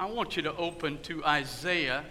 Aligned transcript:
I 0.00 0.06
want 0.06 0.34
you 0.34 0.42
to 0.44 0.56
open 0.56 0.98
to 1.02 1.22
Isaiah 1.26 2.02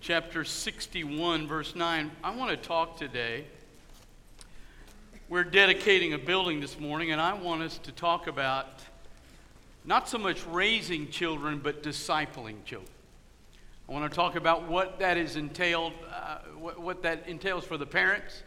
chapter 0.00 0.42
61, 0.42 1.46
verse 1.46 1.76
9. 1.76 2.10
I 2.24 2.34
want 2.34 2.50
to 2.50 2.56
talk 2.56 2.96
today. 2.96 3.44
We're 5.28 5.44
dedicating 5.44 6.12
a 6.12 6.18
building 6.18 6.58
this 6.58 6.80
morning, 6.80 7.12
and 7.12 7.20
I 7.20 7.34
want 7.34 7.62
us 7.62 7.78
to 7.84 7.92
talk 7.92 8.26
about 8.26 8.66
not 9.84 10.08
so 10.08 10.18
much 10.18 10.44
raising 10.48 11.08
children, 11.08 11.60
but 11.62 11.84
discipling 11.84 12.64
children. 12.64 12.90
I 13.88 13.92
want 13.92 14.10
to 14.10 14.16
talk 14.16 14.34
about 14.34 14.66
what 14.66 14.98
that 14.98 15.16
is 15.16 15.36
entailed, 15.36 15.92
uh, 16.12 16.38
what, 16.58 16.80
what 16.80 17.02
that 17.04 17.28
entails 17.28 17.64
for 17.64 17.78
the 17.78 17.86
parents 17.86 18.42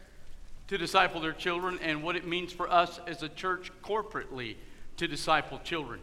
to 0.68 0.76
disciple 0.76 1.22
their 1.22 1.32
children, 1.32 1.78
and 1.80 2.02
what 2.02 2.16
it 2.16 2.26
means 2.26 2.52
for 2.52 2.70
us 2.70 3.00
as 3.06 3.22
a 3.22 3.30
church 3.30 3.72
corporately 3.82 4.56
to 4.98 5.08
disciple 5.08 5.58
children. 5.64 6.00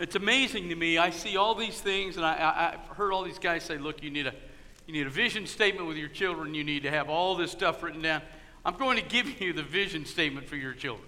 It's 0.00 0.16
amazing 0.16 0.70
to 0.70 0.74
me. 0.74 0.96
I 0.96 1.10
see 1.10 1.36
all 1.36 1.54
these 1.54 1.78
things, 1.78 2.16
and 2.16 2.24
I, 2.24 2.72
have 2.72 2.96
heard 2.96 3.12
all 3.12 3.22
these 3.22 3.38
guys 3.38 3.64
say, 3.64 3.76
look, 3.76 4.02
you 4.02 4.10
need, 4.10 4.26
a, 4.26 4.32
you 4.86 4.94
need 4.94 5.06
a 5.06 5.10
vision 5.10 5.46
statement 5.46 5.86
with 5.86 5.98
your 5.98 6.08
children. 6.08 6.54
You 6.54 6.64
need 6.64 6.84
to 6.84 6.90
have 6.90 7.10
all 7.10 7.36
this 7.36 7.52
stuff 7.52 7.82
written 7.82 8.00
down. 8.00 8.22
I'm 8.64 8.78
going 8.78 8.96
to 8.96 9.04
give 9.04 9.42
you 9.42 9.52
the 9.52 9.62
vision 9.62 10.06
statement 10.06 10.48
for 10.48 10.56
your 10.56 10.72
children. 10.72 11.06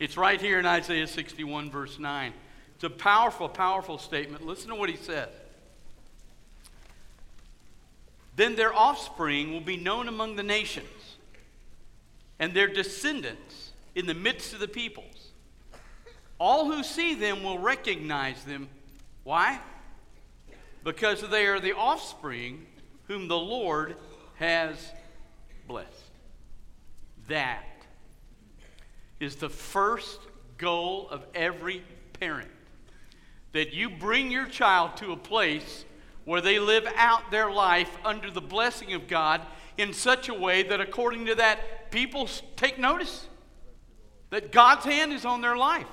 It's 0.00 0.16
right 0.16 0.40
here 0.40 0.58
in 0.58 0.66
Isaiah 0.66 1.06
61, 1.06 1.70
verse 1.70 2.00
9. 2.00 2.32
It's 2.74 2.82
a 2.82 2.90
powerful, 2.90 3.48
powerful 3.48 3.98
statement. 3.98 4.44
Listen 4.44 4.70
to 4.70 4.74
what 4.74 4.90
he 4.90 4.96
says. 4.96 5.28
Then 8.34 8.56
their 8.56 8.74
offspring 8.74 9.52
will 9.52 9.60
be 9.60 9.76
known 9.76 10.08
among 10.08 10.34
the 10.34 10.42
nations, 10.42 11.16
and 12.40 12.52
their 12.52 12.68
descendants 12.68 13.70
in 13.94 14.06
the 14.06 14.14
midst 14.14 14.52
of 14.54 14.58
the 14.58 14.68
peoples. 14.68 15.30
All 16.38 16.66
who 16.66 16.82
see 16.82 17.14
them 17.14 17.42
will 17.42 17.58
recognize 17.58 18.42
them. 18.44 18.68
Why? 19.24 19.60
Because 20.84 21.20
they 21.28 21.46
are 21.46 21.60
the 21.60 21.74
offspring 21.74 22.66
whom 23.08 23.28
the 23.28 23.38
Lord 23.38 23.96
has 24.36 24.92
blessed. 25.66 25.88
That 27.26 27.64
is 29.20 29.36
the 29.36 29.48
first 29.48 30.20
goal 30.56 31.08
of 31.10 31.24
every 31.34 31.82
parent. 32.20 32.50
That 33.52 33.72
you 33.72 33.90
bring 33.90 34.30
your 34.30 34.46
child 34.46 34.96
to 34.98 35.12
a 35.12 35.16
place 35.16 35.84
where 36.24 36.40
they 36.40 36.58
live 36.58 36.86
out 36.96 37.30
their 37.30 37.50
life 37.50 37.90
under 38.04 38.30
the 38.30 38.40
blessing 38.40 38.92
of 38.92 39.08
God 39.08 39.40
in 39.76 39.92
such 39.92 40.28
a 40.28 40.34
way 40.34 40.62
that, 40.62 40.80
according 40.80 41.26
to 41.26 41.34
that, 41.36 41.90
people 41.90 42.28
take 42.56 42.78
notice 42.78 43.26
that 44.30 44.52
God's 44.52 44.84
hand 44.84 45.12
is 45.12 45.24
on 45.24 45.40
their 45.40 45.56
life. 45.56 45.86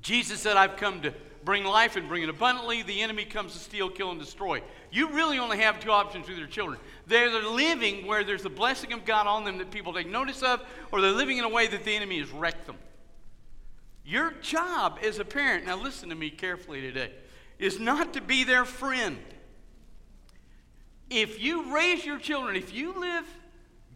Jesus 0.00 0.40
said, 0.40 0.56
I've 0.56 0.76
come 0.76 1.02
to 1.02 1.12
bring 1.44 1.64
life 1.64 1.96
and 1.96 2.08
bring 2.08 2.22
it 2.22 2.28
abundantly. 2.28 2.82
The 2.82 3.02
enemy 3.02 3.24
comes 3.24 3.52
to 3.52 3.58
steal, 3.58 3.88
kill, 3.88 4.10
and 4.10 4.20
destroy. 4.20 4.62
You 4.90 5.10
really 5.10 5.38
only 5.38 5.58
have 5.58 5.80
two 5.80 5.90
options 5.90 6.28
with 6.28 6.38
your 6.38 6.46
children. 6.46 6.78
They're 7.06 7.42
living 7.42 8.06
where 8.06 8.24
there's 8.24 8.42
the 8.42 8.50
blessing 8.50 8.92
of 8.92 9.04
God 9.04 9.26
on 9.26 9.44
them 9.44 9.58
that 9.58 9.70
people 9.70 9.92
take 9.92 10.08
notice 10.08 10.42
of, 10.42 10.62
or 10.92 11.00
they're 11.00 11.12
living 11.12 11.38
in 11.38 11.44
a 11.44 11.48
way 11.48 11.66
that 11.66 11.84
the 11.84 11.94
enemy 11.94 12.20
has 12.20 12.30
wrecked 12.30 12.66
them. 12.66 12.76
Your 14.04 14.32
job 14.42 14.98
as 15.02 15.18
a 15.18 15.24
parent, 15.24 15.66
now 15.66 15.76
listen 15.76 16.08
to 16.08 16.14
me 16.14 16.30
carefully 16.30 16.80
today, 16.80 17.12
is 17.58 17.78
not 17.78 18.14
to 18.14 18.20
be 18.20 18.44
their 18.44 18.64
friend. 18.64 19.18
If 21.10 21.40
you 21.40 21.74
raise 21.74 22.04
your 22.04 22.18
children, 22.18 22.56
if 22.56 22.72
you 22.72 22.98
live 22.98 23.24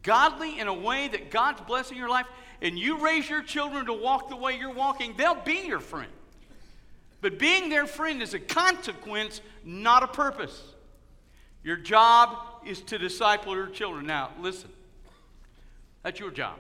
godly 0.04 0.60
in 0.60 0.68
a 0.68 0.74
way 0.74 1.08
that 1.08 1.30
God's 1.30 1.60
blessing 1.62 1.98
your 1.98 2.08
life, 2.08 2.26
and 2.62 2.78
you 2.78 3.04
raise 3.04 3.28
your 3.28 3.42
children 3.42 3.86
to 3.86 3.92
walk 3.92 4.28
the 4.28 4.36
way 4.36 4.56
you're 4.56 4.72
walking, 4.72 5.14
they'll 5.16 5.34
be 5.34 5.66
your 5.66 5.80
friend. 5.80 6.10
But 7.20 7.38
being 7.38 7.70
their 7.70 7.86
friend 7.86 8.22
is 8.22 8.34
a 8.34 8.38
consequence, 8.38 9.40
not 9.64 10.02
a 10.02 10.06
purpose. 10.06 10.62
Your 11.64 11.76
job 11.76 12.36
is 12.66 12.82
to 12.82 12.98
disciple 12.98 13.54
your 13.54 13.66
children. 13.66 14.06
Now, 14.06 14.30
listen, 14.40 14.70
that's 16.02 16.20
your 16.20 16.30
job. 16.30 16.56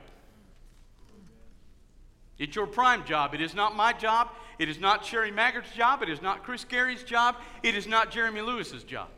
It's 2.38 2.56
your 2.56 2.66
prime 2.66 3.04
job. 3.04 3.34
It 3.34 3.40
is 3.40 3.54
not 3.54 3.76
my 3.76 3.92
job. 3.92 4.30
It 4.58 4.68
is 4.68 4.80
not 4.80 5.04
Sherry 5.04 5.30
Maggart's 5.30 5.72
job. 5.72 6.02
It 6.02 6.08
is 6.08 6.20
not 6.20 6.42
Chris 6.42 6.64
Gary's 6.64 7.02
job. 7.02 7.36
It 7.62 7.74
is 7.74 7.86
not 7.86 8.10
Jeremy 8.10 8.40
Lewis's 8.40 8.82
job. 8.82 9.08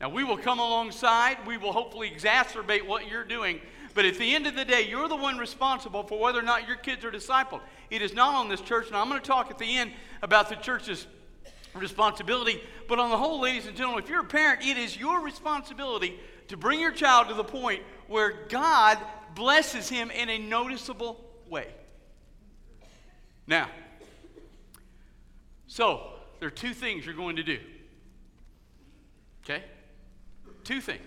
Now, 0.00 0.10
we 0.10 0.24
will 0.24 0.36
come 0.36 0.58
alongside. 0.58 1.38
We 1.46 1.56
will 1.56 1.72
hopefully 1.72 2.10
exacerbate 2.10 2.86
what 2.86 3.08
you're 3.08 3.24
doing 3.24 3.60
but 3.96 4.04
at 4.04 4.18
the 4.18 4.34
end 4.34 4.46
of 4.46 4.54
the 4.54 4.64
day, 4.66 4.86
you're 4.86 5.08
the 5.08 5.16
one 5.16 5.38
responsible 5.38 6.02
for 6.02 6.20
whether 6.20 6.38
or 6.38 6.42
not 6.42 6.68
your 6.68 6.76
kids 6.76 7.02
are 7.02 7.10
discipled. 7.10 7.62
It 7.88 8.02
is 8.02 8.12
not 8.12 8.34
on 8.34 8.50
this 8.50 8.60
church, 8.60 8.88
and 8.88 8.96
I'm 8.96 9.08
going 9.08 9.22
to 9.22 9.26
talk 9.26 9.50
at 9.50 9.56
the 9.56 9.74
end 9.74 9.90
about 10.20 10.50
the 10.50 10.56
church's 10.56 11.06
responsibility. 11.74 12.62
But 12.88 12.98
on 12.98 13.08
the 13.08 13.16
whole, 13.16 13.40
ladies 13.40 13.66
and 13.66 13.74
gentlemen, 13.74 14.04
if 14.04 14.10
you're 14.10 14.20
a 14.20 14.24
parent, 14.24 14.62
it 14.62 14.76
is 14.76 14.98
your 14.98 15.22
responsibility 15.22 16.20
to 16.48 16.58
bring 16.58 16.78
your 16.78 16.92
child 16.92 17.28
to 17.28 17.34
the 17.34 17.42
point 17.42 17.82
where 18.06 18.46
God 18.50 18.98
blesses 19.34 19.88
him 19.88 20.10
in 20.10 20.28
a 20.28 20.36
noticeable 20.36 21.24
way. 21.48 21.68
Now, 23.46 23.70
so 25.68 26.10
there 26.38 26.48
are 26.48 26.50
two 26.50 26.74
things 26.74 27.06
you're 27.06 27.14
going 27.14 27.36
to 27.36 27.42
do. 27.42 27.60
Okay? 29.42 29.64
Two 30.66 30.80
things. 30.80 31.00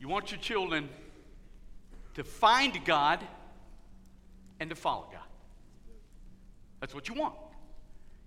You 0.00 0.08
want 0.08 0.32
your 0.32 0.40
children 0.40 0.88
to 2.14 2.24
find 2.24 2.84
God 2.84 3.20
and 4.58 4.68
to 4.70 4.74
follow 4.74 5.06
God. 5.12 5.20
That's 6.80 6.92
what 6.92 7.08
you 7.08 7.14
want. 7.14 7.36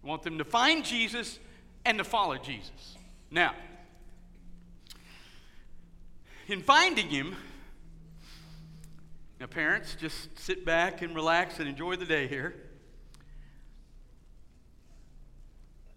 You 0.01 0.07
want 0.07 0.23
them 0.23 0.37
to 0.37 0.45
find 0.45 0.85
Jesus 0.85 1.39
and 1.83 1.97
to 1.97 2.05
follow 2.05 2.37
Jesus. 2.37 2.95
Now, 3.29 3.53
in 6.47 6.61
finding 6.61 7.09
Him, 7.09 7.35
now, 9.41 9.47
parents, 9.47 9.97
just 9.99 10.39
sit 10.39 10.63
back 10.63 11.01
and 11.01 11.13
relax 11.13 11.59
and 11.59 11.67
enjoy 11.67 11.97
the 11.97 12.05
day 12.05 12.29
here. 12.29 12.55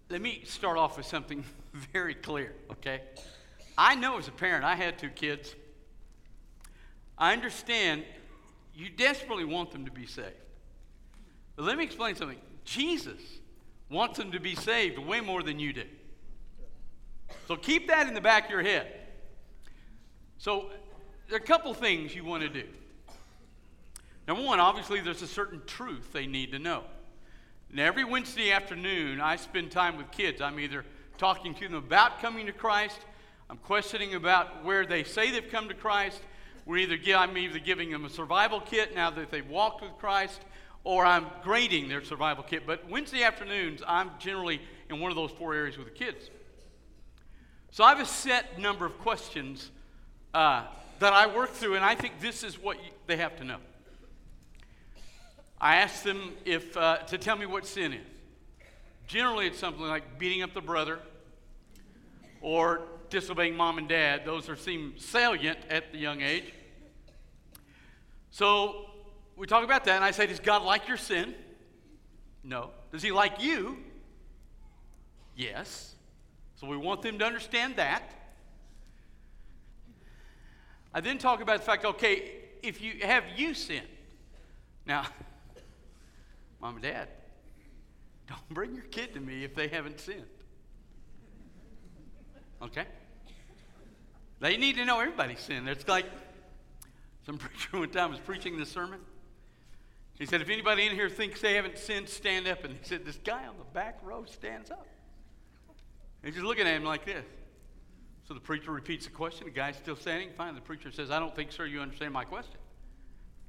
Let 0.09 0.19
me 0.21 0.41
start 0.43 0.77
off 0.77 0.97
with 0.97 1.05
something 1.05 1.45
very 1.93 2.15
clear, 2.15 2.53
okay? 2.71 3.01
I 3.77 3.95
know 3.95 4.17
as 4.17 4.27
a 4.27 4.31
parent, 4.31 4.65
I 4.65 4.75
had 4.75 4.97
two 4.97 5.09
kids. 5.09 5.55
I 7.17 7.33
understand 7.33 8.03
you 8.73 8.89
desperately 8.89 9.45
want 9.45 9.71
them 9.71 9.85
to 9.85 9.91
be 9.91 10.05
saved. 10.05 10.33
But 11.55 11.65
let 11.65 11.77
me 11.77 11.83
explain 11.83 12.15
something. 12.15 12.37
Jesus 12.63 13.19
wants 13.89 14.17
them 14.17 14.31
to 14.31 14.39
be 14.39 14.55
saved 14.55 14.99
way 14.99 15.21
more 15.21 15.41
than 15.41 15.59
you 15.59 15.73
do. 15.73 15.85
So 17.47 17.55
keep 17.55 17.87
that 17.87 18.07
in 18.07 18.13
the 18.13 18.21
back 18.21 18.45
of 18.45 18.51
your 18.51 18.61
head. 18.61 18.87
So 20.37 20.69
there 21.27 21.39
are 21.39 21.41
a 21.41 21.45
couple 21.45 21.73
things 21.73 22.13
you 22.15 22.23
want 22.23 22.43
to 22.43 22.49
do. 22.49 22.65
Number 24.27 24.43
one, 24.43 24.59
obviously, 24.59 24.99
there's 24.99 25.21
a 25.21 25.27
certain 25.27 25.61
truth 25.65 26.11
they 26.11 26.27
need 26.27 26.51
to 26.51 26.59
know. 26.59 26.83
And 27.71 27.79
every 27.79 28.03
Wednesday 28.03 28.51
afternoon, 28.51 29.21
I 29.21 29.37
spend 29.37 29.71
time 29.71 29.97
with 29.97 30.11
kids. 30.11 30.41
I'm 30.41 30.59
either 30.59 30.85
talking 31.17 31.53
to 31.55 31.67
them 31.67 31.75
about 31.75 32.21
coming 32.21 32.45
to 32.45 32.51
Christ, 32.51 32.99
I'm 33.49 33.57
questioning 33.57 34.13
about 34.13 34.63
where 34.63 34.85
they 34.85 35.03
say 35.03 35.31
they've 35.31 35.49
come 35.49 35.67
to 35.69 35.73
Christ, 35.73 36.21
we're 36.65 36.77
either, 36.77 36.97
I'm 37.15 37.37
either 37.37 37.59
giving 37.59 37.91
them 37.91 38.03
a 38.03 38.09
survival 38.09 38.59
kit 38.59 38.93
now 38.93 39.09
that 39.11 39.31
they've 39.31 39.49
walked 39.49 39.81
with 39.81 39.97
Christ, 39.99 40.41
or 40.83 41.05
I'm 41.05 41.25
grading 41.43 41.87
their 41.87 42.03
survival 42.03 42.43
kit. 42.43 42.67
But 42.67 42.89
Wednesday 42.89 43.23
afternoons, 43.23 43.81
I'm 43.87 44.11
generally 44.19 44.61
in 44.89 44.99
one 44.99 45.09
of 45.09 45.15
those 45.15 45.31
four 45.31 45.53
areas 45.53 45.77
with 45.77 45.87
the 45.87 45.93
kids. 45.93 46.29
So 47.71 47.83
I 47.83 47.89
have 47.89 47.99
a 47.99 48.05
set 48.05 48.59
number 48.59 48.85
of 48.85 48.97
questions 48.99 49.71
uh, 50.33 50.65
that 50.99 51.13
I 51.13 51.27
work 51.27 51.51
through, 51.51 51.75
and 51.75 51.85
I 51.85 51.95
think 51.95 52.19
this 52.19 52.43
is 52.43 52.61
what 52.61 52.77
you, 52.77 52.91
they 53.05 53.17
have 53.17 53.37
to 53.37 53.45
know. 53.45 53.57
I 55.59 55.77
ask 55.77 56.03
them 56.03 56.33
if, 56.43 56.75
uh, 56.75 56.97
to 56.97 57.17
tell 57.17 57.37
me 57.37 57.45
what 57.45 57.65
sin 57.65 57.93
is. 57.93 58.05
Generally, 59.07 59.47
it's 59.47 59.59
something 59.59 59.83
like 59.83 60.19
beating 60.19 60.43
up 60.43 60.53
the 60.53 60.61
brother 60.61 60.99
or 62.41 62.81
disobeying 63.09 63.55
mom 63.55 63.77
and 63.77 63.87
dad. 63.87 64.23
Those 64.25 64.49
are 64.49 64.55
seem 64.55 64.93
salient 64.97 65.59
at 65.69 65.91
the 65.91 65.97
young 65.97 66.21
age. 66.21 66.53
So 68.31 68.89
we 69.35 69.47
talk 69.47 69.63
about 69.63 69.85
that, 69.85 69.95
and 69.95 70.03
I 70.03 70.11
say, 70.11 70.27
Does 70.27 70.39
God 70.39 70.63
like 70.63 70.87
your 70.87 70.97
sin? 70.97 71.33
No. 72.43 72.71
Does 72.91 73.01
He 73.01 73.11
like 73.11 73.41
you? 73.41 73.77
Yes. 75.35 75.95
So 76.55 76.67
we 76.67 76.77
want 76.77 77.01
them 77.01 77.19
to 77.19 77.25
understand 77.25 77.75
that. 77.75 78.03
I 80.93 81.01
then 81.01 81.19
talk 81.19 81.41
about 81.41 81.59
the 81.59 81.65
fact, 81.65 81.85
okay, 81.85 82.31
if 82.63 82.81
you 82.81 83.05
have 83.05 83.23
you 83.35 83.53
sinned. 83.53 83.87
Now, 84.85 85.05
mom 86.61 86.75
and 86.75 86.83
dad, 86.83 87.09
don't 88.27 88.49
bring 88.49 88.73
your 88.73 88.85
kid 88.85 89.13
to 89.13 89.19
me 89.19 89.43
if 89.43 89.53
they 89.53 89.67
haven't 89.67 89.99
sinned. 89.99 90.25
Okay? 92.61 92.85
They 94.39 94.57
need 94.57 94.75
to 94.75 94.85
know 94.85 94.99
everybody's 94.99 95.39
sinned. 95.39 95.67
It's 95.67 95.87
like 95.87 96.05
some 97.25 97.37
preacher 97.37 97.79
one 97.79 97.89
time 97.89 98.11
was 98.11 98.19
preaching 98.19 98.57
this 98.57 98.69
sermon. 98.69 98.99
He 100.17 100.25
said, 100.25 100.41
if 100.41 100.49
anybody 100.49 100.87
in 100.87 100.93
here 100.93 101.09
thinks 101.09 101.41
they 101.41 101.53
haven't 101.53 101.77
sinned, 101.77 102.09
stand 102.09 102.47
up. 102.47 102.63
And 102.63 102.73
he 102.73 102.79
said, 102.83 103.05
this 103.05 103.19
guy 103.23 103.45
on 103.45 103.57
the 103.57 103.65
back 103.73 103.99
row 104.03 104.25
stands 104.25 104.71
up. 104.71 104.87
He's 106.23 106.33
just 106.33 106.45
looking 106.45 106.65
at 106.65 106.73
him 106.73 106.83
like 106.83 107.05
this. 107.05 107.23
So 108.27 108.33
the 108.33 108.39
preacher 108.39 108.71
repeats 108.71 109.05
the 109.05 109.11
question. 109.11 109.45
The 109.45 109.51
guy's 109.51 109.77
still 109.77 109.95
standing. 109.95 110.29
Finally, 110.35 110.55
the 110.55 110.65
preacher 110.65 110.91
says, 110.91 111.11
I 111.11 111.19
don't 111.19 111.35
think, 111.35 111.51
sir, 111.51 111.65
you 111.65 111.79
understand 111.79 112.13
my 112.13 112.25
question. 112.25 112.57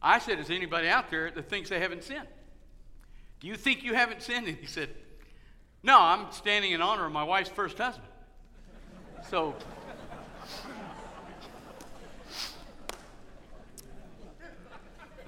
I 0.01 0.19
said, 0.19 0.39
is 0.39 0.51
anybody 0.51 0.89
out 0.89 1.11
there 1.11 1.31
that 1.31 1.49
thinks 1.49 1.71
they 1.71 1.81
haven't 1.81 2.05
sinned? 2.05 2.29
Do 3.41 3.49
you 3.49 3.57
think 3.57 3.83
you 3.83 3.95
haven't 3.95 4.23
sinned? 4.23 4.47
And 4.47 4.57
he 4.57 4.67
said, 4.67 4.91
No, 5.83 5.99
I'm 6.01 6.31
standing 6.33 6.73
in 6.73 6.83
honor 6.83 7.07
of 7.07 7.13
my 7.13 7.23
wife's 7.23 7.51
first 7.51 7.79
husband. 7.79 8.09
So, 9.27 9.55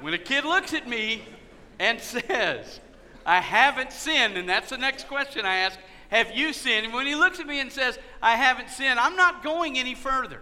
when 0.00 0.14
a 0.14 0.19
kid 0.19 0.44
looks 0.44 0.72
at 0.75 0.88
me 0.88 1.22
and 1.78 2.00
says, 2.00 2.81
I 3.26 3.40
haven't 3.40 3.92
sinned, 3.92 4.37
and 4.37 4.48
that's 4.48 4.70
the 4.70 4.78
next 4.78 5.08
question 5.08 5.44
I 5.44 5.56
ask, 5.56 5.78
have 6.08 6.37
you 6.37 6.52
sinned? 6.52 6.87
And 6.87 6.94
when 6.94 7.06
he 7.06 7.14
looks 7.14 7.38
at 7.38 7.46
me 7.46 7.60
and 7.60 7.70
says, 7.70 7.98
I 8.20 8.34
haven't 8.37 8.70
sinned, 8.70 8.98
I'm 8.98 9.16
not 9.16 9.44
going 9.44 9.78
any 9.78 9.94
further. 9.94 10.40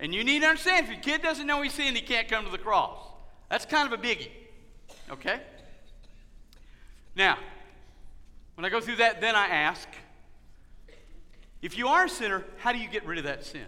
And 0.00 0.12
you 0.12 0.24
need 0.24 0.40
to 0.40 0.48
understand 0.48 0.86
if 0.86 0.92
your 0.92 1.00
kid 1.00 1.22
doesn't 1.22 1.46
know 1.46 1.62
he's 1.62 1.74
sinned, 1.74 1.96
he 1.96 2.02
can't 2.02 2.28
come 2.28 2.44
to 2.44 2.50
the 2.50 2.58
cross. 2.58 2.98
That's 3.48 3.64
kind 3.64 3.92
of 3.92 3.98
a 3.98 4.02
biggie. 4.02 4.30
Okay? 5.10 5.40
Now, 7.14 7.38
when 8.56 8.64
I 8.64 8.68
go 8.68 8.80
through 8.80 8.96
that, 8.96 9.20
then 9.20 9.36
I 9.36 9.46
ask, 9.46 9.88
if 11.62 11.78
you 11.78 11.88
are 11.88 12.04
a 12.04 12.08
sinner, 12.08 12.44
how 12.58 12.72
do 12.72 12.78
you 12.78 12.88
get 12.88 13.06
rid 13.06 13.18
of 13.18 13.24
that 13.24 13.44
sin? 13.44 13.64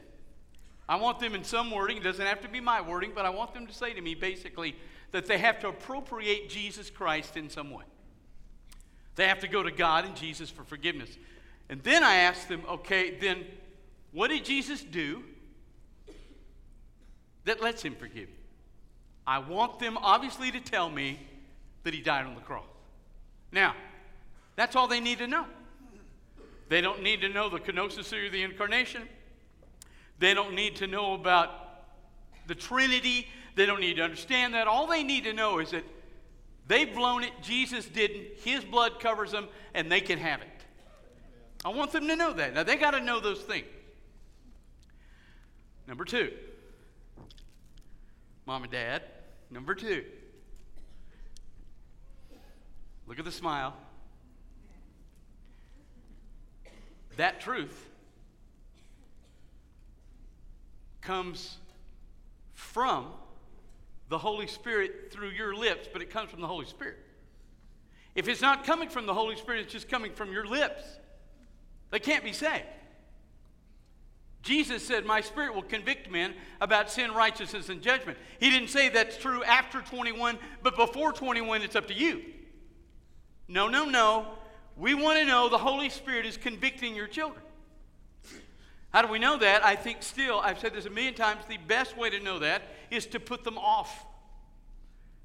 I 0.88 0.96
want 0.96 1.19
them 1.19 1.35
in 1.35 1.44
some 1.44 1.70
wording, 1.70 1.96
it 1.96 2.02
doesn't 2.02 2.26
have 2.26 2.43
to 2.43 2.49
be 2.49 2.61
my 2.61 2.81
wording, 2.81 3.12
but 3.14 3.25
I 3.25 3.31
want 3.31 3.55
them 3.55 3.67
to 3.67 3.73
say 3.73 3.94
to 3.94 4.00
me 4.00 4.14
basically 4.14 4.76
that 5.12 5.26
they 5.26 5.38
have 5.38 5.61
to 5.61 5.69
appropriate 5.69 6.50
Jesus 6.50 6.91
Christ 6.91 7.37
in 7.37 7.49
some 7.49 7.70
way. 7.70 7.85
They 9.17 9.29
have 9.29 9.38
to 9.41 9.49
go 9.49 9.62
to 9.62 9.70
God 9.70 10.05
and 10.05 10.17
Jesus 10.17 10.50
for 10.50 10.64
forgiveness. 10.64 11.17
And 11.69 11.82
then 11.82 12.02
I 12.02 12.17
ask 12.17 12.49
them, 12.49 12.62
okay, 12.69 13.17
then 13.19 13.44
what 14.12 14.29
did 14.29 14.44
Jesus 14.44 14.82
do 14.82 15.23
that 17.44 17.62
lets 17.62 17.82
him 17.82 17.94
forgive 17.94 18.29
you? 18.29 18.37
I 19.26 19.38
want 19.38 19.79
them 19.79 19.96
obviously 19.99 20.50
to 20.50 20.61
tell 20.61 20.91
me 20.91 21.19
that 21.85 21.94
he 21.94 22.00
died 22.00 22.26
on 22.26 22.35
the 22.35 22.41
cross. 22.41 22.64
Now, 23.52 23.75
that's 24.56 24.76
all 24.76 24.88
they 24.88 25.00
need 25.00 25.19
to 25.19 25.26
know. 25.26 25.46
They 26.69 26.81
don't 26.81 27.03
need 27.03 27.21
to 27.21 27.29
know 27.29 27.49
the 27.49 27.59
kenosis 27.59 28.13
or 28.13 28.31
the 28.31 28.43
incarnation. 28.43 29.03
They 30.19 30.35
don't 30.35 30.55
need 30.55 30.77
to 30.77 30.87
know 30.87 31.15
about 31.15 31.51
the 32.47 32.55
Trinity. 32.55 33.29
They 33.55 33.67
don't 33.67 33.81
need 33.81 33.97
to 33.97 34.03
understand 34.03 34.55
that. 34.55 34.67
All 34.67 34.87
they 34.87 35.03
need 35.03 35.25
to 35.25 35.33
know 35.33 35.59
is 35.59 35.71
that 35.71 35.85
they've 36.67 36.93
blown 36.93 37.25
it, 37.25 37.33
Jesus 37.43 37.87
didn't, 37.87 38.39
His 38.43 38.65
blood 38.65 39.01
covers 39.01 39.33
them, 39.33 39.49
and 39.75 39.91
they 39.91 40.01
can 40.01 40.19
have 40.19 40.41
it. 40.41 40.49
I 41.65 41.71
want 41.71 41.93
them 41.93 42.09
to 42.09 42.17
know 42.17 42.33
that. 42.35 42.55
Now, 42.55 42.63
they 42.63 42.77
got 42.77 42.93
to 42.93 43.01
know 43.01 43.21
those 43.21 43.41
things. 43.41 43.67
Number 45.87 46.05
two, 46.05 46.31
mom 48.47 48.63
and 48.63 48.73
dad. 48.73 49.03
Number 49.51 49.75
two, 49.75 50.05
look 53.07 53.19
at 53.19 53.25
the 53.25 53.33
smile. 53.33 53.75
That 57.17 57.41
truth 57.41 57.89
comes 61.01 61.59
from 62.53 63.07
the 64.09 64.19
Holy 64.19 64.47
Spirit 64.47 65.11
through 65.13 65.31
your 65.31 65.55
lips, 65.55 65.89
but 65.93 66.03
it 66.03 66.11
comes 66.11 66.31
from 66.31 66.41
the 66.41 66.47
Holy 66.47 66.67
Spirit. 66.67 66.99
If 68.15 68.29
it's 68.29 68.41
not 68.41 68.65
coming 68.65 68.89
from 68.89 69.07
the 69.07 69.15
Holy 69.15 69.37
Spirit, 69.37 69.63
it's 69.63 69.73
just 69.73 69.89
coming 69.89 70.13
from 70.13 70.33
your 70.33 70.47
lips. 70.47 70.83
They 71.91 71.99
can't 71.99 72.25
be 72.25 72.33
saved. 72.33 72.65
Jesus 74.43 74.87
said, 74.87 75.07
My 75.07 75.21
spirit 75.23 75.55
will 75.55 75.63
convict 75.63 76.11
men 76.11 76.35
about 76.61 76.91
sin, 76.91 77.13
righteousness, 77.13 77.71
and 77.71 77.81
judgment. 77.81 78.19
He 78.39 78.51
didn't 78.51 78.69
say 78.69 78.91
that's 78.91 79.17
true 79.17 79.43
after 79.43 79.81
21, 79.81 80.39
but 80.63 80.77
before 80.77 81.13
21, 81.13 81.63
it's 81.63 81.75
up 81.75 81.89
to 81.89 81.95
you. 81.95 82.23
No, 83.49 83.69
no, 83.69 83.85
no. 83.85 84.27
We 84.76 84.94
want 84.94 85.19
to 85.19 85.25
know 85.25 85.49
the 85.49 85.59
Holy 85.59 85.88
Spirit 85.88 86.26
is 86.26 86.37
convicting 86.37 86.94
your 86.97 87.06
children. 87.06 87.43
How 88.91 89.03
do 89.03 89.09
we 89.09 89.19
know 89.19 89.37
that? 89.38 89.65
I 89.65 89.76
think 89.76 90.03
still, 90.03 90.38
I've 90.38 90.59
said 90.59 90.73
this 90.73 90.87
a 90.87 90.91
million 90.91 91.15
times, 91.15 91.41
the 91.49 91.56
best 91.56 91.97
way 91.97 92.11
to 92.11 92.21
know 92.21 92.38
that 92.41 92.62
is 92.91 93.06
to 93.06 93.21
put 93.21 93.44
them 93.44 93.59
off. 93.59 94.06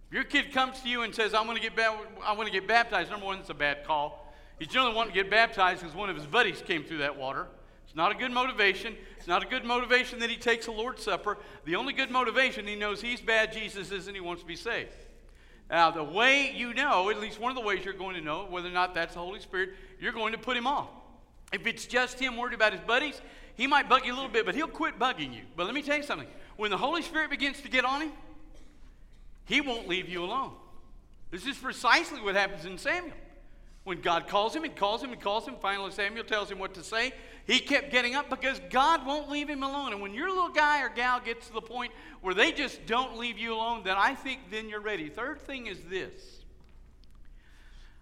If 0.08 0.16
your 0.16 0.24
kid 0.24 0.52
comes 0.52 0.82
to 0.82 0.90
you 0.90 1.04
and 1.04 1.14
says, 1.14 1.36
I 1.36 1.42
want 1.42 1.56
to 1.56 1.62
get, 1.62 1.76
ba- 1.76 2.00
I 2.24 2.34
want 2.34 2.48
to 2.48 2.52
get 2.52 2.68
baptized, 2.68 3.12
number 3.12 3.28
one, 3.28 3.40
it's 3.40 3.50
a 3.52 3.54
bad 3.54 3.86
call. 3.86 4.34
He's 4.58 4.70
generally 4.70 4.96
wanting 4.96 5.14
to 5.14 5.22
get 5.22 5.30
baptized 5.30 5.82
because 5.82 5.96
one 5.96 6.10
of 6.10 6.16
his 6.16 6.26
buddies 6.26 6.64
came 6.66 6.84
through 6.84 6.98
that 7.00 7.16
water. 7.16 7.48
It's 7.86 7.96
not 7.96 8.12
a 8.12 8.16
good 8.16 8.32
motivation. 8.32 8.96
It's 9.18 9.28
not 9.28 9.44
a 9.44 9.48
good 9.48 9.66
motivation 9.66 10.20
that 10.20 10.30
he 10.30 10.36
takes 10.36 10.66
the 10.66 10.72
Lord's 10.72 11.04
Supper. 11.04 11.38
The 11.66 11.76
only 11.76 11.94
good 11.94 12.12
motivation, 12.12 12.68
he 12.68 12.76
knows 12.76 13.02
he's 13.02 13.22
bad, 13.22 13.54
Jesus 13.54 13.92
isn't, 13.92 14.14
he 14.14 14.22
wants 14.22 14.42
to 14.42 14.48
be 14.48 14.56
saved. 14.56 14.94
Now, 15.70 15.92
the 15.92 16.04
way 16.04 16.52
you 16.56 16.74
know, 16.74 17.10
at 17.10 17.20
least 17.20 17.40
one 17.40 17.52
of 17.52 17.56
the 17.56 17.66
ways 17.66 17.86
you're 17.86 17.94
going 17.94 18.16
to 18.16 18.22
know 18.22 18.48
whether 18.50 18.68
or 18.68 18.72
not 18.72 18.96
that's 18.96 19.14
the 19.14 19.20
Holy 19.20 19.40
Spirit, 19.40 19.72
you're 20.00 20.14
going 20.14 20.32
to 20.32 20.38
put 20.40 20.58
him 20.58 20.66
off. 20.66 20.88
If 21.54 21.68
it's 21.68 21.86
just 21.86 22.20
him 22.20 22.38
worried 22.38 22.54
about 22.54 22.74
his 22.74 22.82
buddies, 22.82 23.22
he 23.56 23.68
might 23.68 23.88
bug 23.88 24.06
you 24.06 24.14
a 24.14 24.16
little 24.16 24.30
bit, 24.30 24.46
but 24.46 24.56
he'll 24.56 24.68
quit 24.68 24.98
bugging 24.98 25.34
you. 25.34 25.42
But 25.56 25.66
let 25.66 25.76
me 25.76 25.82
tell 25.82 25.98
you 25.98 26.04
something. 26.04 26.28
When 26.58 26.72
the 26.72 26.78
Holy 26.78 27.02
Spirit 27.02 27.30
begins 27.30 27.62
to 27.62 27.70
get 27.70 27.86
on 27.86 28.02
him, 28.02 28.12
he 29.46 29.62
won't 29.62 29.88
leave 29.88 30.10
you 30.10 30.24
alone. 30.24 30.54
This 31.32 31.46
is 31.46 31.58
precisely 31.58 32.22
what 32.22 32.36
happens 32.36 32.66
in 32.66 32.78
Samuel. 32.78 33.16
When 33.84 34.02
God 34.02 34.28
calls 34.28 34.56
him 34.56 34.64
and 34.64 34.76
calls 34.76 35.04
him 35.04 35.12
and 35.12 35.22
calls 35.22 35.48
him, 35.48 35.56
finally 35.62 35.92
Samuel 35.92 36.24
tells 36.24 36.52
him 36.52 36.60
what 36.60 36.74
to 36.76 36.84
say. 36.84 37.14
He 37.50 37.60
kept 37.60 37.92
getting 37.92 38.14
up 38.14 38.30
because 38.30 38.62
God 38.70 39.08
won't 39.08 39.28
leave 39.28 39.50
him 39.50 39.64
alone. 39.64 39.92
And 39.92 40.00
when 40.04 40.14
your 40.14 40.30
little 40.30 40.50
guy 40.50 40.84
or 40.84 40.90
gal 40.90 41.20
gets 41.20 41.48
to 41.48 41.54
the 41.54 41.62
point 41.62 41.92
where 42.22 42.36
they 42.36 42.52
just 42.52 42.86
don't 42.86 43.18
leave 43.18 43.40
you 43.40 43.56
alone, 43.56 43.82
then 43.84 43.96
I 43.98 44.14
think 44.14 44.52
then 44.52 44.70
you're 44.70 44.80
ready. 44.80 45.10
Third 45.10 45.42
thing 45.42 45.66
is 45.66 45.80
this. 45.90 46.44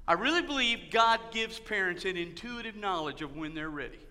I 0.06 0.14
really 0.14 0.42
believe 0.42 0.92
God 0.92 1.22
gives 1.32 1.62
parents 1.62 2.04
an 2.04 2.18
intuitive 2.18 2.76
knowledge 2.76 3.22
of 3.22 3.38
when 3.38 3.54
they're 3.54 3.70
ready 3.70 4.02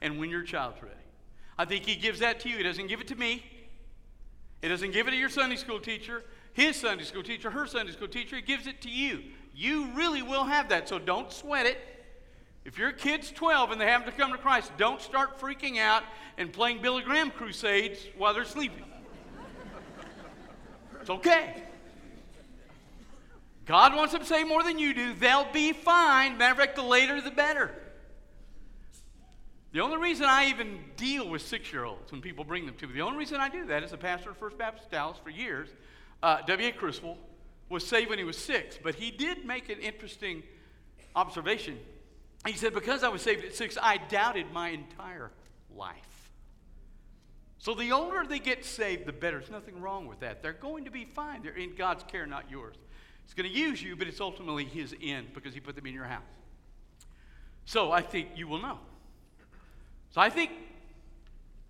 and 0.00 0.18
when 0.18 0.30
your 0.30 0.42
child's 0.42 0.82
ready. 0.82 0.94
I 1.58 1.66
think 1.66 1.84
He 1.84 1.94
gives 1.94 2.20
that 2.20 2.40
to 2.40 2.48
you. 2.48 2.56
He 2.56 2.62
doesn't 2.62 2.86
give 2.86 3.02
it 3.02 3.08
to 3.08 3.16
me. 3.16 3.44
He 4.62 4.68
doesn't 4.68 4.92
give 4.92 5.06
it 5.08 5.10
to 5.10 5.16
your 5.18 5.28
Sunday 5.28 5.56
school 5.56 5.78
teacher, 5.78 6.24
his 6.54 6.76
Sunday 6.76 7.04
school 7.04 7.22
teacher, 7.22 7.50
her 7.50 7.66
Sunday 7.66 7.92
school 7.92 8.08
teacher. 8.08 8.36
He 8.36 8.40
gives 8.42 8.66
it 8.66 8.80
to 8.80 8.88
you. 8.88 9.24
You 9.54 9.90
really 9.92 10.22
will 10.22 10.44
have 10.44 10.70
that, 10.70 10.88
so 10.88 10.98
don't 10.98 11.30
sweat 11.30 11.66
it. 11.66 11.76
If 12.64 12.78
your 12.78 12.92
kid's 12.92 13.30
12 13.30 13.72
and 13.72 13.80
they 13.80 13.86
happen 13.86 14.10
to 14.10 14.16
come 14.16 14.32
to 14.32 14.38
Christ, 14.38 14.72
don't 14.78 15.00
start 15.00 15.38
freaking 15.38 15.78
out 15.78 16.02
and 16.38 16.52
playing 16.52 16.80
Billy 16.80 17.02
Graham 17.02 17.30
crusades 17.30 17.98
while 18.16 18.32
they're 18.32 18.44
sleeping. 18.44 18.84
It's 21.00 21.10
okay. 21.10 21.62
God 23.66 23.94
wants 23.94 24.12
them 24.12 24.22
to 24.22 24.26
say 24.26 24.44
more 24.44 24.62
than 24.62 24.78
you 24.78 24.94
do. 24.94 25.14
They'll 25.14 25.50
be 25.52 25.72
fine. 25.72 26.38
Matter 26.38 26.52
of 26.52 26.58
fact, 26.58 26.76
the 26.76 26.82
later 26.82 27.20
the 27.20 27.30
better. 27.30 27.70
The 29.72 29.80
only 29.80 29.96
reason 29.98 30.26
I 30.26 30.48
even 30.50 30.78
deal 30.96 31.28
with 31.28 31.42
six 31.42 31.72
year 31.72 31.84
olds 31.84 32.12
when 32.12 32.22
people 32.22 32.44
bring 32.44 32.64
them 32.64 32.76
to 32.76 32.86
me, 32.86 32.94
the 32.94 33.00
only 33.02 33.18
reason 33.18 33.40
I 33.40 33.48
do 33.48 33.66
that 33.66 33.82
is 33.82 33.92
a 33.92 33.96
pastor 33.96 34.30
of 34.30 34.36
First 34.36 34.56
Baptist 34.56 34.90
Dallas 34.90 35.18
for 35.22 35.30
years, 35.30 35.68
uh, 36.22 36.42
W.A. 36.46 36.72
Criswell, 36.72 37.18
was 37.68 37.86
saved 37.86 38.08
when 38.08 38.18
he 38.18 38.24
was 38.24 38.38
six, 38.38 38.78
but 38.82 38.94
he 38.94 39.10
did 39.10 39.44
make 39.44 39.68
an 39.68 39.80
interesting 39.80 40.42
observation. 41.16 41.78
He 42.46 42.54
said, 42.54 42.74
Because 42.74 43.02
I 43.02 43.08
was 43.08 43.22
saved 43.22 43.44
at 43.44 43.54
six, 43.54 43.78
I 43.80 43.96
doubted 43.96 44.52
my 44.52 44.70
entire 44.70 45.30
life. 45.74 46.30
So 47.58 47.74
the 47.74 47.92
older 47.92 48.26
they 48.28 48.38
get 48.38 48.64
saved, 48.64 49.06
the 49.06 49.12
better. 49.12 49.38
There's 49.38 49.50
nothing 49.50 49.80
wrong 49.80 50.06
with 50.06 50.20
that. 50.20 50.42
They're 50.42 50.52
going 50.52 50.84
to 50.84 50.90
be 50.90 51.04
fine. 51.04 51.42
They're 51.42 51.56
in 51.56 51.74
God's 51.74 52.04
care, 52.04 52.26
not 52.26 52.50
yours. 52.50 52.76
He's 53.24 53.32
going 53.32 53.50
to 53.50 53.56
use 53.56 53.82
you, 53.82 53.96
but 53.96 54.06
it's 54.06 54.20
ultimately 54.20 54.64
His 54.64 54.94
end 55.02 55.28
because 55.32 55.54
He 55.54 55.60
put 55.60 55.74
them 55.74 55.86
in 55.86 55.94
your 55.94 56.04
house. 56.04 56.22
So 57.64 57.90
I 57.90 58.02
think 58.02 58.28
you 58.36 58.46
will 58.46 58.60
know. 58.60 58.78
So 60.10 60.20
I 60.20 60.28
think 60.28 60.50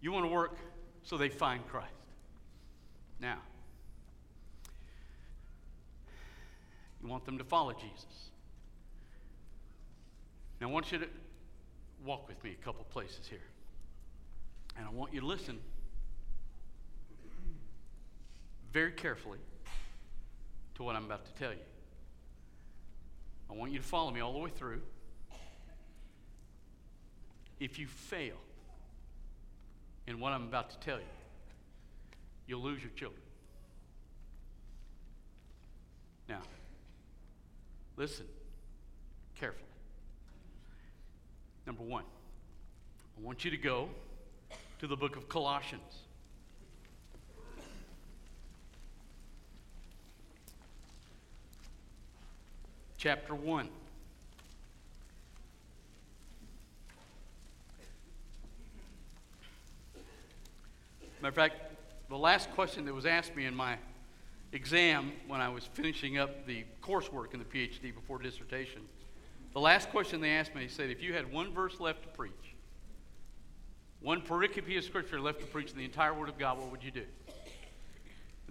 you 0.00 0.10
want 0.10 0.24
to 0.24 0.32
work 0.32 0.56
so 1.04 1.16
they 1.16 1.28
find 1.28 1.66
Christ. 1.68 1.92
Now, 3.20 3.38
You 7.04 7.10
want 7.10 7.26
them 7.26 7.36
to 7.36 7.44
follow 7.44 7.74
Jesus. 7.74 8.30
Now, 10.64 10.70
I 10.70 10.72
want 10.72 10.90
you 10.92 10.98
to 10.98 11.08
walk 12.06 12.26
with 12.26 12.42
me 12.42 12.56
a 12.58 12.64
couple 12.64 12.84
places 12.84 13.26
here. 13.28 13.38
And 14.78 14.86
I 14.86 14.90
want 14.90 15.12
you 15.12 15.20
to 15.20 15.26
listen 15.26 15.58
very 18.72 18.92
carefully 18.92 19.40
to 20.76 20.82
what 20.82 20.96
I'm 20.96 21.04
about 21.04 21.26
to 21.26 21.32
tell 21.34 21.50
you. 21.50 21.58
I 23.50 23.52
want 23.52 23.72
you 23.72 23.78
to 23.78 23.84
follow 23.84 24.10
me 24.10 24.20
all 24.20 24.32
the 24.32 24.38
way 24.38 24.48
through. 24.48 24.80
If 27.60 27.78
you 27.78 27.86
fail 27.86 28.36
in 30.06 30.18
what 30.18 30.32
I'm 30.32 30.44
about 30.44 30.70
to 30.70 30.78
tell 30.78 30.96
you, 30.96 31.04
you'll 32.46 32.62
lose 32.62 32.80
your 32.80 32.92
children. 32.92 33.20
Now, 36.26 36.40
Listen 37.98 38.24
carefully. 39.38 39.73
Number 41.66 41.82
one, 41.82 42.04
I 43.16 43.22
want 43.22 43.44
you 43.44 43.50
to 43.50 43.56
go 43.56 43.88
to 44.80 44.86
the 44.86 44.96
book 44.96 45.16
of 45.16 45.28
Colossians. 45.28 45.82
Chapter 52.98 53.34
1. 53.34 53.68
Matter 61.20 61.28
of 61.28 61.34
fact, 61.34 61.54
the 62.10 62.16
last 62.18 62.50
question 62.50 62.84
that 62.84 62.92
was 62.92 63.06
asked 63.06 63.34
me 63.34 63.46
in 63.46 63.54
my 63.54 63.78
exam 64.52 65.12
when 65.26 65.40
I 65.40 65.48
was 65.48 65.64
finishing 65.64 66.18
up 66.18 66.46
the 66.46 66.64
coursework 66.82 67.32
in 67.32 67.38
the 67.38 67.46
PhD 67.46 67.94
before 67.94 68.18
dissertation, 68.18 68.82
the 69.54 69.60
last 69.60 69.88
question 69.90 70.20
they 70.20 70.32
asked 70.32 70.54
me, 70.54 70.62
they 70.62 70.68
said, 70.68 70.90
if 70.90 71.02
you 71.02 71.14
had 71.14 71.32
one 71.32 71.52
verse 71.54 71.80
left 71.80 72.02
to 72.02 72.08
preach, 72.08 72.32
one 74.00 74.20
pericope 74.20 74.76
of 74.76 74.84
scripture 74.84 75.20
left 75.20 75.40
to 75.40 75.46
preach 75.46 75.70
in 75.70 75.78
the 75.78 75.84
entire 75.84 76.12
Word 76.12 76.28
of 76.28 76.38
God, 76.38 76.58
what 76.58 76.70
would 76.70 76.84
you 76.84 76.90
do? 76.90 77.04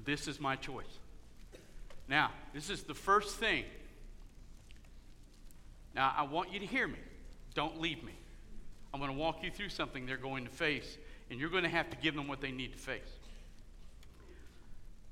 This 0.04 0.28
is 0.28 0.40
my 0.40 0.56
choice. 0.56 1.00
Now, 2.08 2.32
this 2.54 2.70
is 2.70 2.84
the 2.84 2.94
first 2.94 3.38
thing. 3.38 3.66
Now, 5.94 6.14
I 6.18 6.24
want 6.24 6.52
you 6.52 6.60
to 6.60 6.66
hear 6.66 6.88
me. 6.88 7.00
Don't 7.54 7.80
leave 7.80 8.04
me. 8.04 8.14
I'm 8.94 9.00
going 9.00 9.12
to 9.12 9.18
walk 9.18 9.44
you 9.44 9.52
through 9.52 9.70
something 9.70 10.06
they're 10.06 10.18
going 10.18 10.46
to 10.46 10.52
face 10.52 10.98
and 11.30 11.40
you're 11.40 11.50
going 11.50 11.64
to 11.64 11.70
have 11.70 11.90
to 11.90 11.98
give 11.98 12.16
them 12.16 12.28
what 12.28 12.42
they 12.42 12.52
need 12.52 12.74
to 12.74 12.78
face. 12.78 13.02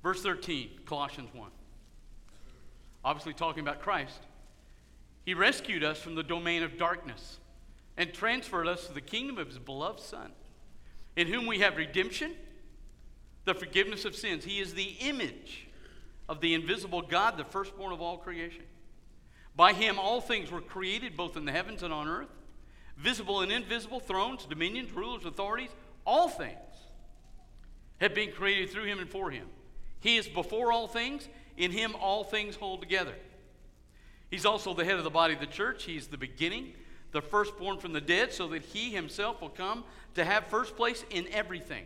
Verse 0.03 0.21
13, 0.21 0.69
Colossians 0.85 1.29
1. 1.33 1.49
Obviously, 3.03 3.33
talking 3.33 3.61
about 3.61 3.81
Christ. 3.81 4.19
He 5.25 5.33
rescued 5.33 5.83
us 5.83 5.99
from 5.99 6.15
the 6.15 6.23
domain 6.23 6.63
of 6.63 6.77
darkness 6.77 7.39
and 7.97 8.13
transferred 8.13 8.67
us 8.67 8.87
to 8.87 8.93
the 8.93 9.01
kingdom 9.01 9.37
of 9.37 9.47
his 9.47 9.59
beloved 9.59 9.99
Son, 9.99 10.31
in 11.15 11.27
whom 11.27 11.45
we 11.45 11.59
have 11.59 11.77
redemption, 11.77 12.33
the 13.45 13.53
forgiveness 13.53 14.05
of 14.05 14.15
sins. 14.15 14.43
He 14.43 14.59
is 14.59 14.73
the 14.73 14.95
image 15.01 15.67
of 16.27 16.41
the 16.41 16.53
invisible 16.53 17.01
God, 17.01 17.37
the 17.37 17.43
firstborn 17.43 17.91
of 17.91 18.01
all 18.01 18.17
creation. 18.17 18.63
By 19.55 19.73
him, 19.73 19.99
all 19.99 20.21
things 20.21 20.49
were 20.49 20.61
created, 20.61 21.17
both 21.17 21.35
in 21.35 21.45
the 21.45 21.51
heavens 21.51 21.83
and 21.83 21.93
on 21.93 22.07
earth, 22.07 22.29
visible 22.97 23.41
and 23.41 23.51
invisible, 23.51 23.99
thrones, 23.99 24.45
dominions, 24.45 24.91
rulers, 24.91 25.25
authorities 25.25 25.69
all 26.05 26.27
things 26.27 26.57
have 27.99 28.15
been 28.15 28.31
created 28.31 28.69
through 28.69 28.85
him 28.85 28.99
and 28.99 29.09
for 29.09 29.29
him. 29.29 29.47
He 29.99 30.17
is 30.17 30.27
before 30.27 30.71
all 30.71 30.87
things, 30.87 31.27
in 31.57 31.71
him 31.71 31.95
all 31.99 32.23
things 32.23 32.55
hold 32.55 32.81
together. 32.81 33.13
He's 34.31 34.45
also 34.45 34.73
the 34.73 34.85
head 34.85 34.95
of 34.95 35.03
the 35.03 35.09
body 35.09 35.33
of 35.33 35.41
the 35.41 35.45
church. 35.45 35.83
He's 35.83 36.07
the 36.07 36.17
beginning, 36.17 36.73
the 37.11 37.21
firstborn 37.21 37.77
from 37.77 37.91
the 37.91 38.01
dead, 38.01 38.31
so 38.31 38.47
that 38.47 38.63
he 38.63 38.89
himself 38.89 39.41
will 39.41 39.49
come 39.49 39.83
to 40.15 40.23
have 40.23 40.47
first 40.47 40.75
place 40.77 41.03
in 41.09 41.27
everything. 41.31 41.85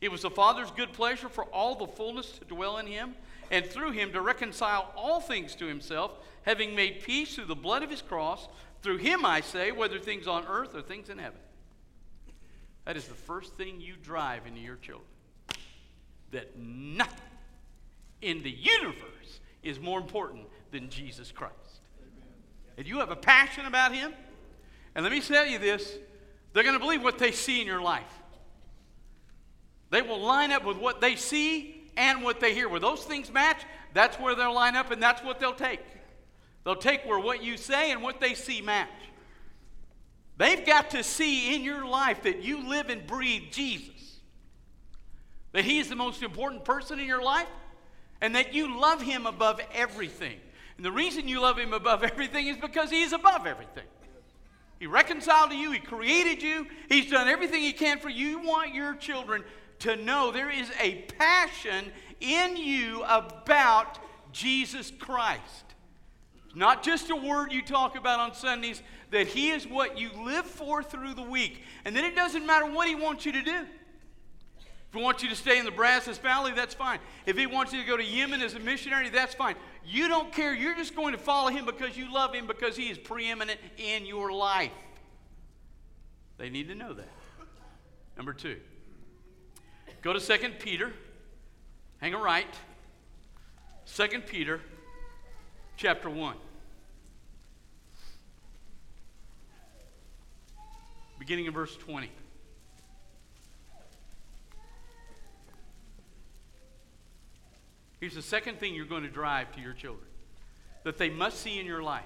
It 0.00 0.12
was 0.12 0.22
the 0.22 0.30
Father's 0.30 0.70
good 0.70 0.92
pleasure 0.92 1.28
for 1.28 1.44
all 1.46 1.74
the 1.74 1.88
fullness 1.88 2.38
to 2.38 2.44
dwell 2.44 2.78
in 2.78 2.86
him, 2.86 3.16
and 3.50 3.66
through 3.66 3.92
him 3.92 4.12
to 4.12 4.20
reconcile 4.20 4.92
all 4.96 5.20
things 5.20 5.56
to 5.56 5.66
himself, 5.66 6.12
having 6.42 6.76
made 6.76 7.02
peace 7.02 7.34
through 7.34 7.46
the 7.46 7.56
blood 7.56 7.82
of 7.82 7.90
his 7.90 8.02
cross. 8.02 8.48
Through 8.82 8.98
him, 8.98 9.24
I 9.24 9.40
say, 9.40 9.72
whether 9.72 9.98
things 9.98 10.28
on 10.28 10.44
earth 10.46 10.74
or 10.76 10.82
things 10.82 11.08
in 11.08 11.18
heaven. 11.18 11.40
That 12.84 12.96
is 12.96 13.08
the 13.08 13.14
first 13.14 13.54
thing 13.54 13.80
you 13.80 13.94
drive 14.00 14.46
into 14.46 14.60
your 14.60 14.76
children. 14.76 15.08
That 16.30 16.56
nothing 16.56 17.18
in 18.22 18.44
the 18.44 18.50
universe 18.50 19.40
is 19.62 19.80
more 19.80 20.00
important 20.00 20.46
than 20.70 20.88
Jesus 20.88 21.32
Christ. 21.32 21.54
And 22.76 22.86
you 22.86 22.98
have 22.98 23.10
a 23.10 23.16
passion 23.16 23.66
about 23.66 23.92
Him, 23.92 24.12
and 24.94 25.02
let 25.02 25.12
me 25.12 25.20
tell 25.20 25.46
you 25.46 25.58
this 25.58 25.96
they're 26.52 26.62
going 26.62 26.74
to 26.74 26.80
believe 26.80 27.02
what 27.02 27.18
they 27.18 27.32
see 27.32 27.60
in 27.60 27.66
your 27.66 27.82
life. 27.82 28.04
They 29.90 30.02
will 30.02 30.20
line 30.20 30.52
up 30.52 30.64
with 30.64 30.78
what 30.78 31.00
they 31.00 31.16
see 31.16 31.90
and 31.96 32.22
what 32.22 32.40
they 32.40 32.54
hear. 32.54 32.68
Where 32.68 32.80
those 32.80 33.04
things 33.04 33.32
match, 33.32 33.62
that's 33.92 34.18
where 34.18 34.34
they'll 34.34 34.54
line 34.54 34.76
up 34.76 34.90
and 34.90 35.02
that's 35.02 35.22
what 35.22 35.38
they'll 35.38 35.54
take. 35.54 35.80
They'll 36.64 36.76
take 36.76 37.04
where 37.04 37.20
what 37.20 37.42
you 37.44 37.56
say 37.56 37.92
and 37.92 38.02
what 38.02 38.20
they 38.20 38.34
see 38.34 38.60
match. 38.60 38.88
They've 40.38 40.66
got 40.66 40.90
to 40.90 41.02
see 41.02 41.54
in 41.54 41.62
your 41.62 41.86
life 41.86 42.22
that 42.24 42.42
you 42.42 42.68
live 42.68 42.90
and 42.90 43.06
breathe 43.06 43.52
Jesus. 43.52 44.20
That 45.52 45.64
He 45.64 45.78
is 45.78 45.88
the 45.88 45.96
most 45.96 46.22
important 46.22 46.64
person 46.64 46.98
in 46.98 47.06
your 47.06 47.22
life 47.22 47.48
and 48.20 48.34
that 48.34 48.54
you 48.54 48.78
love 48.80 49.02
Him 49.02 49.26
above 49.26 49.60
everything. 49.72 50.38
And 50.76 50.84
the 50.84 50.92
reason 50.92 51.28
you 51.28 51.40
love 51.40 51.58
Him 51.58 51.72
above 51.72 52.02
everything 52.04 52.46
is 52.46 52.56
because 52.56 52.90
He 52.90 53.02
is 53.02 53.12
above 53.12 53.46
everything. 53.46 53.84
He 54.78 54.86
reconciled 54.86 55.50
to 55.50 55.56
you, 55.56 55.72
He 55.72 55.78
created 55.78 56.42
you, 56.42 56.66
He's 56.88 57.10
done 57.10 57.28
everything 57.28 57.62
He 57.62 57.72
can 57.72 57.98
for 57.98 58.08
you. 58.08 58.26
You 58.26 58.38
want 58.40 58.74
your 58.74 58.94
children 58.94 59.42
to 59.80 59.96
know 59.96 60.30
there 60.30 60.50
is 60.50 60.70
a 60.80 61.02
passion 61.18 61.86
in 62.20 62.56
you 62.56 63.02
about 63.04 63.98
Jesus 64.32 64.90
Christ. 64.98 65.64
Not 66.54 66.82
just 66.82 67.10
a 67.10 67.16
word 67.16 67.52
you 67.52 67.62
talk 67.62 67.96
about 67.96 68.18
on 68.18 68.34
Sundays, 68.34 68.82
that 69.10 69.26
He 69.26 69.50
is 69.50 69.66
what 69.66 69.98
you 69.98 70.10
live 70.24 70.46
for 70.46 70.82
through 70.82 71.14
the 71.14 71.22
week. 71.22 71.62
And 71.84 71.94
then 71.94 72.04
it 72.04 72.16
doesn't 72.16 72.46
matter 72.46 72.66
what 72.66 72.88
He 72.88 72.94
wants 72.94 73.26
you 73.26 73.32
to 73.32 73.42
do. 73.42 73.66
If 74.88 74.98
He 74.98 75.02
wants 75.02 75.22
you 75.22 75.28
to 75.28 75.36
stay 75.36 75.58
in 75.58 75.64
the 75.64 75.70
Brazos 75.70 76.18
Valley, 76.18 76.52
that's 76.52 76.74
fine. 76.74 76.98
If 77.26 77.36
He 77.36 77.46
wants 77.46 77.72
you 77.72 77.80
to 77.80 77.86
go 77.86 77.96
to 77.96 78.04
Yemen 78.04 78.40
as 78.40 78.54
a 78.54 78.58
missionary, 78.58 79.08
that's 79.08 79.34
fine. 79.34 79.56
You 79.84 80.08
don't 80.08 80.32
care. 80.32 80.54
You're 80.54 80.76
just 80.76 80.94
going 80.94 81.12
to 81.12 81.18
follow 81.18 81.50
Him 81.50 81.66
because 81.66 81.96
you 81.96 82.12
love 82.12 82.34
Him, 82.34 82.46
because 82.46 82.76
He 82.76 82.88
is 82.88 82.98
preeminent 82.98 83.60
in 83.76 84.06
your 84.06 84.32
life. 84.32 84.72
They 86.38 86.50
need 86.50 86.68
to 86.68 86.74
know 86.74 86.92
that. 86.92 87.08
Number 88.16 88.32
two, 88.32 88.56
go 90.02 90.12
to 90.12 90.20
2 90.20 90.48
Peter, 90.58 90.92
hang 91.98 92.14
a 92.14 92.18
right. 92.18 92.46
2 93.94 94.08
Peter 94.26 94.60
chapter 95.76 96.08
1. 96.08 96.36
beginning 101.26 101.46
in 101.46 101.52
verse 101.52 101.76
20. 101.76 102.08
Here's 108.00 108.14
the 108.14 108.22
second 108.22 108.58
thing 108.58 108.74
you're 108.74 108.84
going 108.84 109.02
to 109.02 109.08
drive 109.08 109.52
to 109.54 109.60
your 109.60 109.72
children 109.72 110.06
that 110.84 110.98
they 110.98 111.10
must 111.10 111.40
see 111.40 111.58
in 111.58 111.66
your 111.66 111.82
life. 111.82 112.04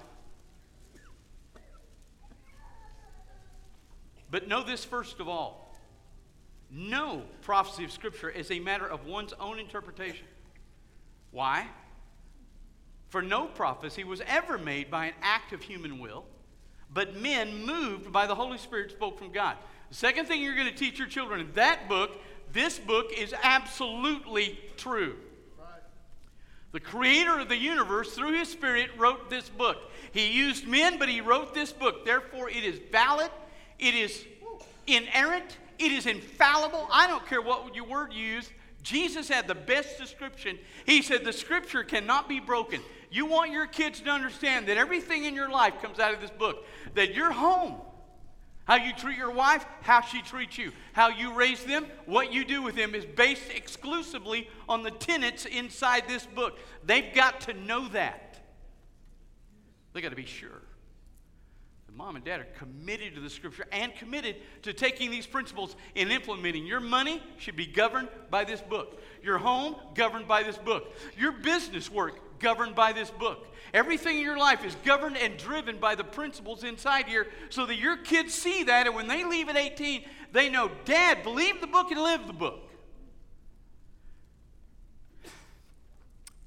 But 4.29 4.47
know 4.47 4.63
this 4.63 4.85
first 4.85 5.19
of 5.19 5.27
all 5.27 5.77
no 6.73 7.23
prophecy 7.41 7.83
of 7.83 7.91
Scripture 7.91 8.29
is 8.29 8.49
a 8.49 8.59
matter 8.59 8.87
of 8.87 9.05
one's 9.05 9.33
own 9.33 9.59
interpretation. 9.59 10.25
Why? 11.31 11.67
For 13.09 13.21
no 13.21 13.47
prophecy 13.47 14.05
was 14.05 14.21
ever 14.25 14.57
made 14.57 14.89
by 14.89 15.07
an 15.07 15.13
act 15.21 15.51
of 15.51 15.61
human 15.61 15.99
will 15.99 16.23
but 16.93 17.15
men 17.15 17.65
moved 17.65 18.11
by 18.11 18.27
the 18.27 18.35
Holy 18.35 18.57
Spirit 18.57 18.91
spoke 18.91 19.17
from 19.17 19.31
God. 19.31 19.55
The 19.89 19.95
second 19.95 20.25
thing 20.25 20.41
you're 20.41 20.55
going 20.55 20.67
to 20.67 20.75
teach 20.75 20.99
your 20.99 21.07
children 21.07 21.39
in 21.39 21.51
that 21.53 21.87
book, 21.87 22.11
this 22.51 22.79
book 22.79 23.11
is 23.17 23.33
absolutely 23.43 24.59
true. 24.77 25.15
The 26.71 26.79
creator 26.79 27.39
of 27.39 27.49
the 27.49 27.57
universe, 27.57 28.13
through 28.13 28.33
his 28.33 28.49
spirit, 28.49 28.91
wrote 28.97 29.29
this 29.29 29.49
book. 29.49 29.77
He 30.13 30.31
used 30.31 30.67
men, 30.67 30.97
but 30.97 31.09
he 31.09 31.19
wrote 31.19 31.53
this 31.53 31.73
book. 31.73 32.05
Therefore, 32.05 32.49
it 32.49 32.63
is 32.63 32.79
valid, 32.91 33.29
it 33.77 33.93
is 33.93 34.25
inerrant, 34.87 35.57
it 35.79 35.91
is 35.91 36.05
infallible. 36.05 36.87
I 36.91 37.07
don't 37.07 37.25
care 37.27 37.41
what 37.41 37.75
your 37.75 37.85
word 37.85 38.13
you 38.13 38.23
use. 38.23 38.49
Jesus 38.83 39.27
had 39.27 39.47
the 39.47 39.55
best 39.55 39.97
description. 39.97 40.57
He 40.85 41.01
said, 41.01 41.23
The 41.23 41.33
scripture 41.33 41.83
cannot 41.83 42.29
be 42.29 42.39
broken. 42.39 42.81
You 43.11 43.25
want 43.25 43.51
your 43.51 43.67
kids 43.67 43.99
to 44.01 44.09
understand 44.09 44.67
that 44.67 44.77
everything 44.77 45.25
in 45.25 45.35
your 45.35 45.49
life 45.49 45.73
comes 45.81 45.99
out 45.99 46.13
of 46.13 46.21
this 46.21 46.31
book, 46.31 46.65
that 46.95 47.13
your 47.13 47.31
home, 47.31 47.75
how 48.65 48.75
you 48.75 48.93
treat 48.93 49.17
your 49.17 49.31
wife, 49.31 49.65
how 49.81 50.01
she 50.01 50.21
treats 50.21 50.57
you, 50.57 50.71
how 50.93 51.09
you 51.09 51.33
raise 51.33 51.63
them, 51.63 51.85
what 52.05 52.31
you 52.31 52.45
do 52.45 52.61
with 52.61 52.75
them 52.75 52.95
is 52.95 53.05
based 53.05 53.49
exclusively 53.53 54.49
on 54.69 54.83
the 54.83 54.91
tenets 54.91 55.45
inside 55.45 56.07
this 56.07 56.25
book. 56.25 56.59
They've 56.85 57.13
got 57.13 57.41
to 57.41 57.53
know 57.53 57.87
that. 57.89 58.39
They 59.93 60.01
got 60.01 60.09
to 60.09 60.15
be 60.15 60.25
sure. 60.25 60.61
Mom 61.95 62.15
and 62.15 62.23
dad 62.23 62.39
are 62.39 62.47
committed 62.57 63.15
to 63.15 63.21
the 63.21 63.29
scripture 63.29 63.65
and 63.71 63.93
committed 63.95 64.37
to 64.63 64.73
taking 64.73 65.11
these 65.11 65.27
principles 65.27 65.75
and 65.95 66.11
implementing. 66.11 66.65
Your 66.65 66.79
money 66.79 67.21
should 67.37 67.55
be 67.55 67.65
governed 67.65 68.07
by 68.29 68.43
this 68.43 68.61
book. 68.61 69.01
Your 69.21 69.37
home 69.37 69.75
governed 69.93 70.27
by 70.27 70.43
this 70.43 70.57
book. 70.57 70.93
Your 71.17 71.31
business 71.31 71.91
work 71.91 72.39
governed 72.39 72.75
by 72.75 72.93
this 72.93 73.11
book. 73.11 73.47
Everything 73.73 74.17
in 74.17 74.23
your 74.23 74.37
life 74.37 74.65
is 74.65 74.75
governed 74.83 75.17
and 75.17 75.37
driven 75.37 75.77
by 75.79 75.95
the 75.95 76.03
principles 76.03 76.63
inside 76.63 77.05
here 77.05 77.27
so 77.49 77.65
that 77.65 77.75
your 77.75 77.97
kids 77.97 78.33
see 78.33 78.63
that, 78.63 78.87
and 78.87 78.95
when 78.95 79.07
they 79.07 79.23
leave 79.23 79.47
at 79.49 79.57
18, 79.57 80.03
they 80.31 80.49
know, 80.49 80.71
Dad, 80.85 81.23
believe 81.23 81.61
the 81.61 81.67
book 81.67 81.91
and 81.91 82.01
live 82.01 82.25
the 82.25 82.33
book. 82.33 82.69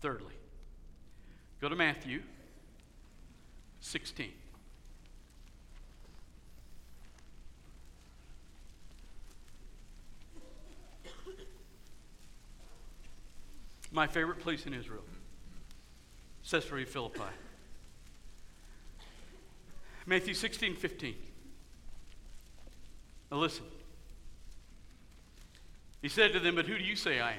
Thirdly, 0.00 0.34
go 1.60 1.68
to 1.68 1.76
Matthew 1.76 2.22
16. 3.80 4.32
My 13.94 14.08
favorite 14.08 14.40
place 14.40 14.66
in 14.66 14.74
Israel, 14.74 15.04
Caesarea 16.50 16.84
Philippi. 16.84 17.22
Matthew 20.04 20.34
16, 20.34 20.74
15. 20.74 21.14
Now 23.30 23.36
listen. 23.36 23.64
He 26.02 26.08
said 26.08 26.32
to 26.32 26.40
them, 26.40 26.56
But 26.56 26.66
who 26.66 26.76
do 26.76 26.82
you 26.82 26.96
say 26.96 27.20
I 27.20 27.34
am? 27.34 27.38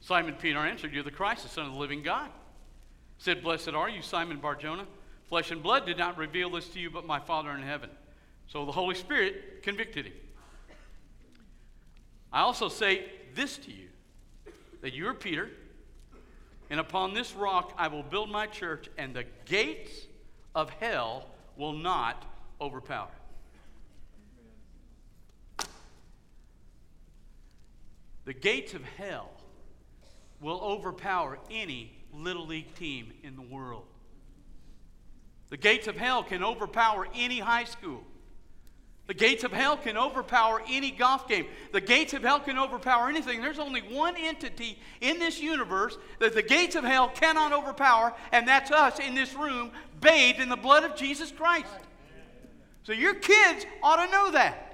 Simon 0.00 0.36
Peter 0.40 0.60
answered, 0.60 0.92
You're 0.92 1.02
the 1.02 1.10
Christ, 1.10 1.42
the 1.42 1.48
Son 1.48 1.66
of 1.66 1.72
the 1.72 1.78
living 1.78 2.04
God. 2.04 2.28
He 3.18 3.24
said, 3.24 3.42
Blessed 3.42 3.70
are 3.70 3.88
you, 3.88 4.02
Simon 4.02 4.38
Barjona. 4.38 4.86
Flesh 5.26 5.50
and 5.50 5.64
blood 5.64 5.84
did 5.84 5.98
not 5.98 6.16
reveal 6.16 6.50
this 6.50 6.68
to 6.68 6.78
you, 6.78 6.90
but 6.90 7.06
my 7.06 7.18
Father 7.18 7.50
in 7.50 7.62
heaven. 7.62 7.90
So 8.46 8.64
the 8.64 8.72
Holy 8.72 8.94
Spirit 8.94 9.64
convicted 9.64 10.06
him. 10.06 10.14
I 12.32 12.42
also 12.42 12.68
say 12.68 13.06
this 13.34 13.58
to 13.58 13.72
you 13.72 13.88
that 14.80 14.94
you 14.94 15.06
are 15.08 15.14
Peter, 15.14 15.50
and 16.70 16.80
upon 16.80 17.14
this 17.14 17.34
rock 17.34 17.74
I 17.76 17.88
will 17.88 18.02
build 18.02 18.30
my 18.30 18.46
church, 18.46 18.88
and 18.96 19.14
the 19.14 19.24
gates 19.44 20.06
of 20.54 20.70
hell 20.70 21.26
will 21.56 21.72
not 21.72 22.24
overpower. 22.60 23.10
The 28.24 28.34
gates 28.34 28.74
of 28.74 28.84
hell 28.84 29.30
will 30.40 30.60
overpower 30.60 31.38
any 31.50 31.92
little 32.12 32.46
league 32.46 32.74
team 32.74 33.12
in 33.22 33.36
the 33.36 33.42
world. 33.42 33.84
The 35.48 35.56
gates 35.56 35.88
of 35.88 35.96
hell 35.96 36.22
can 36.22 36.44
overpower 36.44 37.08
any 37.14 37.40
high 37.40 37.64
school. 37.64 38.04
The 39.06 39.14
gates 39.14 39.42
of 39.42 39.52
hell 39.52 39.76
can 39.76 39.96
overpower 39.96 40.62
any 40.68 40.92
golf 40.92 41.26
game. 41.26 41.46
The 41.72 41.80
gates 41.80 42.14
of 42.14 42.22
hell 42.22 42.38
can 42.38 42.56
overpower 42.56 43.08
anything. 43.08 43.40
There's 43.40 43.58
only 43.58 43.80
one 43.80 44.14
entity 44.16 44.78
in 45.00 45.18
this 45.18 45.40
universe 45.40 45.98
that 46.20 46.34
the 46.34 46.42
gates 46.42 46.76
of 46.76 46.84
hell 46.84 47.08
cannot 47.08 47.52
overpower, 47.52 48.14
and 48.30 48.46
that's 48.46 48.70
us 48.70 49.00
in 49.00 49.16
this 49.16 49.34
room, 49.34 49.72
bathed 50.00 50.38
in 50.38 50.48
the 50.48 50.56
blood 50.56 50.84
of 50.84 50.94
Jesus 50.94 51.32
Christ. 51.32 51.66
So 52.84 52.92
your 52.92 53.14
kids 53.14 53.66
ought 53.82 54.04
to 54.04 54.12
know 54.12 54.30
that. 54.30 54.69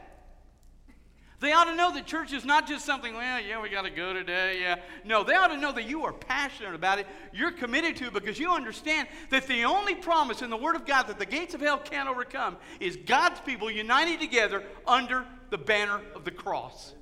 They 1.39 1.53
ought 1.53 1.65
to 1.65 1.75
know 1.75 1.93
that 1.93 2.07
church 2.07 2.33
is 2.33 2.45
not 2.45 2.67
just 2.67 2.87
something, 2.87 3.13
well, 3.15 3.41
yeah, 3.41 3.61
we 3.61 3.69
got 3.69 3.83
to 3.83 3.91
go 3.91 4.15
today, 4.15 4.61
yeah. 4.61 4.77
No, 5.05 5.23
they 5.23 5.35
ought 5.35 5.49
to 5.49 5.59
know 5.59 5.73
that 5.73 5.85
you 5.85 6.05
are 6.05 6.13
passionate 6.13 6.75
about 6.75 6.99
it. 6.99 7.07
You're 7.33 7.53
committed 7.53 7.97
to 7.97 8.07
it 8.07 8.15
because 8.15 8.39
you 8.39 8.51
understand 8.53 9.07
that 9.31 9.47
the 9.47 9.65
only 9.65 9.95
promise 9.95 10.41
in 10.41 10.49
the 10.49 10.57
Word 10.57 10.77
of 10.77 10.87
God 10.87 11.09
that 11.09 11.19
the 11.19 11.27
gates 11.27 11.55
of 11.55 11.61
hell 11.61 11.79
can't 11.79 12.09
overcome 12.09 12.57
is 12.81 12.97
God's 12.97 13.41
people 13.41 13.71
united 13.71 14.19
together 14.19 14.63
under 14.87 15.27
the 15.51 15.59
banner 15.59 16.01
of 16.15 16.25
the 16.25 16.31
cross. 16.31 16.95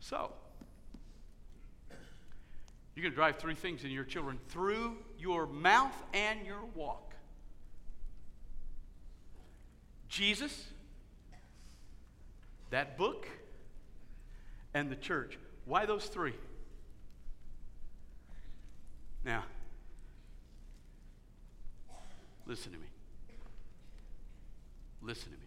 So, 0.00 0.30
you're 2.94 3.02
going 3.02 3.12
to 3.12 3.16
drive 3.16 3.38
three 3.38 3.54
things 3.54 3.82
in 3.82 3.90
your 3.90 4.04
children 4.04 4.38
through 4.48 4.98
your 5.18 5.46
mouth 5.46 5.94
and 6.12 6.44
your 6.44 6.60
walk 6.74 7.14
Jesus 10.14 10.66
that 12.74 12.98
book, 12.98 13.28
and 14.74 14.90
the 14.90 14.96
church. 14.96 15.38
Why 15.64 15.86
those 15.86 16.06
three? 16.06 16.34
Now, 19.24 19.44
listen 22.46 22.72
to 22.72 22.78
me. 22.78 22.86
Listen 25.02 25.30
to 25.30 25.38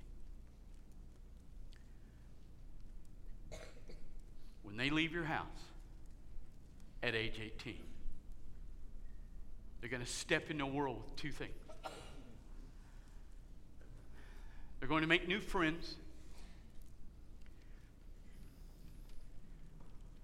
me. 3.52 3.58
When 4.64 4.78
they 4.78 4.90
leave 4.90 5.12
your 5.12 5.26
house 5.26 5.46
at 7.04 7.14
age 7.14 7.42
18, 7.44 7.76
they're 9.82 9.90
going 9.90 10.02
to 10.02 10.10
step 10.10 10.50
into 10.50 10.64
a 10.64 10.68
world 10.68 11.04
with 11.04 11.18
two 11.18 11.32
things. 11.32 11.52
They're 14.80 14.88
going 14.88 15.02
to 15.02 15.10
make 15.10 15.28
new 15.28 15.42
friends 15.42 15.98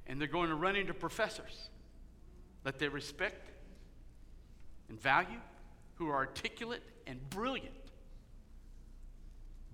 and 0.07 0.19
they're 0.19 0.27
going 0.27 0.49
to 0.49 0.55
run 0.55 0.75
into 0.75 0.93
professors 0.93 1.69
that 2.63 2.79
they 2.79 2.87
respect 2.87 3.49
and 4.89 4.99
value, 5.01 5.39
who 5.95 6.09
are 6.09 6.15
articulate 6.15 6.81
and 7.07 7.29
brilliant, 7.29 7.73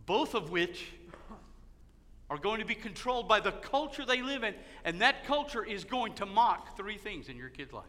both 0.05 0.35
of 0.35 0.51
which 0.51 0.85
are 2.29 2.37
going 2.37 2.59
to 2.59 2.65
be 2.65 2.75
controlled 2.75 3.27
by 3.27 3.39
the 3.39 3.51
culture 3.51 4.05
they 4.05 4.21
live 4.21 4.43
in, 4.43 4.53
and 4.85 5.01
that 5.01 5.25
culture 5.25 5.63
is 5.63 5.83
going 5.83 6.13
to 6.13 6.25
mock 6.25 6.77
three 6.77 6.97
things 6.97 7.27
in 7.27 7.37
your 7.37 7.49
kid's 7.49 7.73
life. 7.73 7.85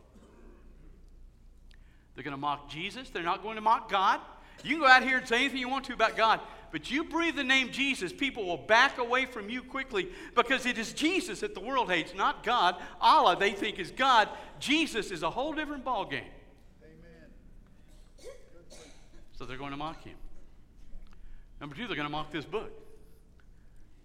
They're 2.14 2.24
going 2.24 2.33
to 2.33 2.40
mock 2.40 2.68
Jesus, 2.68 3.11
they're 3.11 3.22
not 3.22 3.42
going 3.42 3.57
to 3.57 3.61
mock 3.62 3.90
God. 3.90 4.20
You 4.62 4.72
can 4.72 4.81
go 4.81 4.87
out 4.87 5.03
here 5.03 5.18
and 5.18 5.29
say 5.29 5.37
anything 5.37 5.59
you 5.59 5.68
want 5.68 5.87
to 5.87 5.92
about 5.92 6.16
God, 6.16 6.40
but 6.72 6.90
you 6.90 7.04
breathe 7.04 7.37
the 7.37 7.44
name 7.44 7.70
Jesus, 7.72 8.12
people 8.12 8.46
will 8.46 8.56
back 8.56 8.98
away 8.98 9.26
from 9.26 9.48
you 9.48 9.62
quickly 9.62 10.09
because 10.35 10.66
it 10.66 10.78
is 10.78 10.92
Jesus 10.92 11.40
that 11.40 11.54
the 11.54 11.61
world 11.61 11.90
hates, 11.90 12.14
not 12.14 12.44
God. 12.44 12.76
Allah 13.00 13.37
they 13.38 13.52
think 13.52 13.78
is 13.78 13.90
God. 13.90 14.28
Jesus 14.59 15.11
is 15.11 15.22
a 15.22 15.30
whole 15.30 15.52
different 15.52 15.85
ballgame. 15.85 16.22
Amen. 16.83 18.30
So 19.33 19.44
they're 19.44 19.56
going 19.56 19.72
to 19.72 19.76
mock 19.76 20.04
him. 20.04 20.16
Number 21.61 21.74
two, 21.74 21.87
they're 21.87 21.96
going 21.96 22.09
to 22.09 22.12
mock 22.12 22.30
this 22.30 22.44
book. 22.44 22.72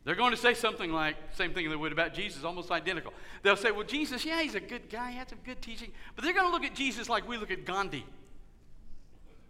They're 0.04 0.15
going 0.15 0.32
to 0.32 0.38
say 0.38 0.54
something 0.54 0.91
like, 0.91 1.15
same 1.34 1.54
thing 1.54 1.67
they 1.67 1.75
would 1.75 1.91
about 1.91 2.13
Jesus, 2.13 2.43
almost 2.43 2.69
identical. 2.69 3.12
They'll 3.41 3.58
say, 3.58 3.71
well, 3.71 3.84
Jesus, 3.84 4.23
yeah, 4.23 4.41
he's 4.41 4.54
a 4.54 4.60
good 4.60 4.88
guy, 4.88 5.12
he 5.12 5.17
had 5.17 5.30
some 5.30 5.39
good 5.43 5.62
teaching. 5.62 5.91
But 6.15 6.23
they're 6.23 6.34
going 6.34 6.45
to 6.45 6.51
look 6.51 6.63
at 6.63 6.75
Jesus 6.75 7.10
like 7.10 7.28
we 7.28 7.38
look 7.38 7.49
at 7.49 7.65
Gandhi. 7.65 8.06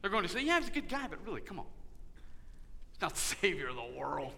They're 0.02 0.12
going 0.12 0.24
to 0.24 0.30
say, 0.30 0.44
yeah, 0.44 0.60
he's 0.60 0.70
a 0.70 0.72
good 0.72 0.88
guy, 0.88 1.08
but 1.10 1.20
really, 1.26 1.42
come 1.42 1.60
on. 1.60 1.66
Not 3.02 3.18
Savior 3.18 3.70
of 3.70 3.76
the 3.76 3.98
world. 3.98 4.34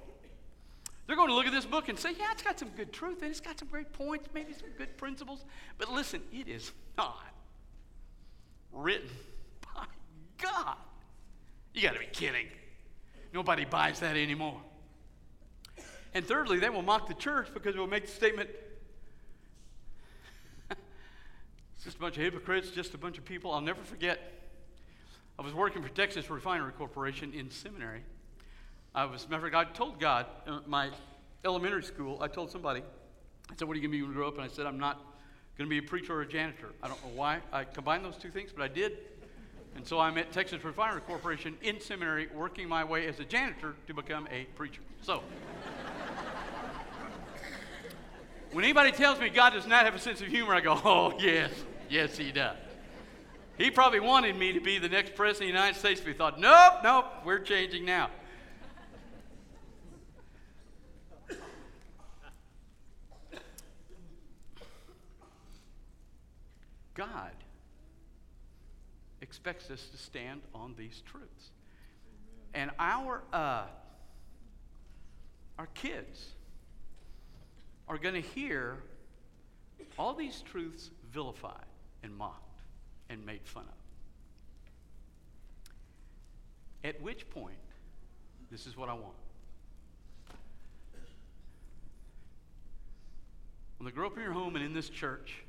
They're 1.06 1.15
going 1.15 1.30
to 1.30 1.36
look 1.36 1.46
at 1.46 1.54
this 1.54 1.65
book 1.65 1.88
and 1.88 1.98
say, 1.98 2.12
yeah, 2.17 2.32
it's 2.32 2.43
got 2.43 2.60
some 2.60 2.70
good 2.76 2.91
truth 2.91 3.22
and 3.22 3.32
it's 3.32 3.39
got 3.39 3.58
some 3.58 3.70
great 3.70 3.93
points, 3.93 4.28
maybe 4.34 4.52
some 4.52 4.70
good 4.78 4.98
principles. 4.98 5.46
But 5.78 5.89
listen, 5.89 6.22
it 6.34 6.50
is 6.50 6.72
not 6.98 7.24
written 8.74 9.10
by 9.76 9.86
God. 10.38 10.76
You 11.74 11.82
got 11.82 11.93
to 11.93 12.00
be 12.00 12.08
kidding. 12.08 12.48
Nobody 13.34 13.63
buys 13.63 14.02
that 14.02 14.17
anymore. 14.17 14.60
And 16.13 16.26
thirdly, 16.26 16.60
they 16.60 16.70
will 16.70 16.82
mock 16.82 17.08
the 17.08 17.13
church 17.13 17.48
because 17.54 17.76
it 17.76 17.80
will 17.80 17.88
make 17.88 18.06
the 18.06 18.12
statement 18.12 18.50
it's 21.78 21.84
just 21.84 21.98
a 21.98 22.00
bunch 22.00 22.17
of 22.17 22.24
hypocrites, 22.24 22.72
just 22.72 22.96
a 22.96 22.98
bunch 22.98 23.20
of 23.20 23.26
people. 23.26 23.52
I'll 23.52 23.62
never 23.62 23.84
forget. 23.84 24.20
I 25.38 25.43
was 25.43 25.54
working 25.54 25.84
for 25.84 25.89
Texas 25.89 26.28
Refinery 26.28 26.72
Corporation 26.72 27.34
in 27.34 27.52
seminary. 27.52 28.02
I 28.97 29.05
was, 29.05 29.29
matter 29.29 29.55
I 29.55 29.63
told 29.63 29.99
God, 29.99 30.25
my 30.65 30.89
elementary 31.45 31.83
school, 31.83 32.17
I 32.19 32.27
told 32.27 32.49
somebody, 32.49 32.81
I 33.47 33.53
said, 33.55 33.67
What 33.67 33.77
are 33.77 33.79
you 33.79 33.88
going 33.88 33.91
to 33.91 33.97
be 33.99 34.01
when 34.01 34.10
you 34.10 34.17
grow 34.17 34.27
up? 34.27 34.33
And 34.33 34.43
I 34.43 34.47
said, 34.47 34.65
I'm 34.65 34.79
not 34.79 34.99
going 35.55 35.67
to 35.67 35.69
be 35.69 35.77
a 35.77 35.88
preacher 35.88 36.15
or 36.15 36.21
a 36.21 36.27
janitor. 36.27 36.69
I 36.81 36.88
don't 36.88 36.99
know 37.05 37.12
why 37.13 37.41
I 37.53 37.63
combined 37.63 38.03
those 38.03 38.17
two 38.17 38.31
things, 38.31 38.51
but 38.51 38.63
I 38.63 38.67
did. 38.67 38.97
And 39.75 39.86
so 39.86 39.99
I'm 39.99 40.17
at 40.17 40.31
Texas 40.31 40.63
Refinery 40.63 41.01
Corporation 41.01 41.55
in 41.62 41.79
seminary, 41.79 42.27
working 42.33 42.67
my 42.67 42.83
way 42.83 43.05
as 43.05 43.19
a 43.19 43.23
janitor 43.23 43.75
to 43.86 43.93
become 43.93 44.27
a 44.31 44.45
preacher. 44.55 44.81
So, 45.03 45.17
when 48.51 48.65
anybody 48.65 48.91
tells 48.91 49.19
me 49.19 49.29
God 49.29 49.51
does 49.51 49.67
not 49.67 49.86
have 49.86 49.93
a 49.93 49.99
sense 49.99 50.21
of 50.21 50.27
humor, 50.27 50.55
I 50.55 50.60
go, 50.60 50.81
Oh, 50.83 51.13
yes, 51.19 51.51
yes, 51.88 52.17
He 52.17 52.31
does. 52.31 52.57
He 53.60 53.69
probably 53.69 53.99
wanted 53.99 54.36
me 54.36 54.53
to 54.53 54.60
be 54.60 54.79
the 54.79 54.89
next 54.89 55.13
president 55.13 55.51
of 55.51 55.53
the 55.53 55.60
United 55.60 55.77
States, 55.77 56.01
but 56.01 56.07
he 56.07 56.15
thought, 56.15 56.39
Nope, 56.39 56.79
nope, 56.83 57.05
we're 57.23 57.38
changing 57.38 57.86
now. 57.86 58.10
God 66.97 67.31
expects 69.21 69.69
us 69.69 69.88
to 69.91 69.97
stand 69.97 70.41
on 70.53 70.73
these 70.77 71.03
truths. 71.05 71.51
And 72.55 72.71
our, 72.79 73.21
uh, 73.31 73.65
our 75.60 75.67
kids 75.75 76.33
are 77.88 77.99
going 77.99 78.15
to 78.15 78.27
hear 78.29 78.77
all 79.97 80.15
these 80.15 80.41
truths 80.41 80.89
vilified 81.13 81.65
and 82.01 82.15
mocked 82.17 82.62
and 83.10 83.23
made 83.25 83.45
fun 83.45 83.63
of. 83.63 83.69
At 86.83 87.01
which 87.01 87.29
point, 87.29 87.55
this 88.49 88.65
is 88.65 88.75
what 88.75 88.89
I 88.89 88.93
want. 88.93 89.13
When 93.77 93.86
they 93.86 93.91
grow 93.91 94.07
up 94.07 94.17
in 94.17 94.23
your 94.23 94.31
home 94.31 94.55
and 94.55 94.65
in 94.65 94.73
this 94.73 94.89
church, 94.89 95.43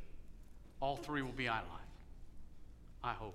all 0.80 0.96
three 0.96 1.22
will 1.22 1.32
be 1.32 1.48
idolized. 1.48 1.74
I 3.02 3.12
hope. 3.12 3.34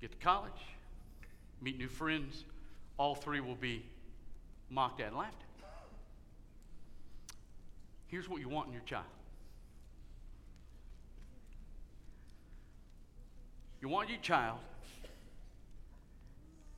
get 0.00 0.12
to 0.12 0.16
college, 0.18 0.52
meet 1.60 1.76
new 1.76 1.88
friends, 1.88 2.44
all 2.98 3.14
three 3.14 3.40
will 3.40 3.56
be 3.56 3.84
mocked 4.70 5.00
at 5.00 5.08
and 5.08 5.16
laughed 5.16 5.42
at. 5.42 5.74
Here's 8.06 8.28
what 8.28 8.40
you 8.40 8.48
want 8.48 8.68
in 8.68 8.72
your 8.72 8.82
child 8.82 9.04
you 13.80 13.88
want 13.88 14.08
your 14.08 14.18
child, 14.18 14.58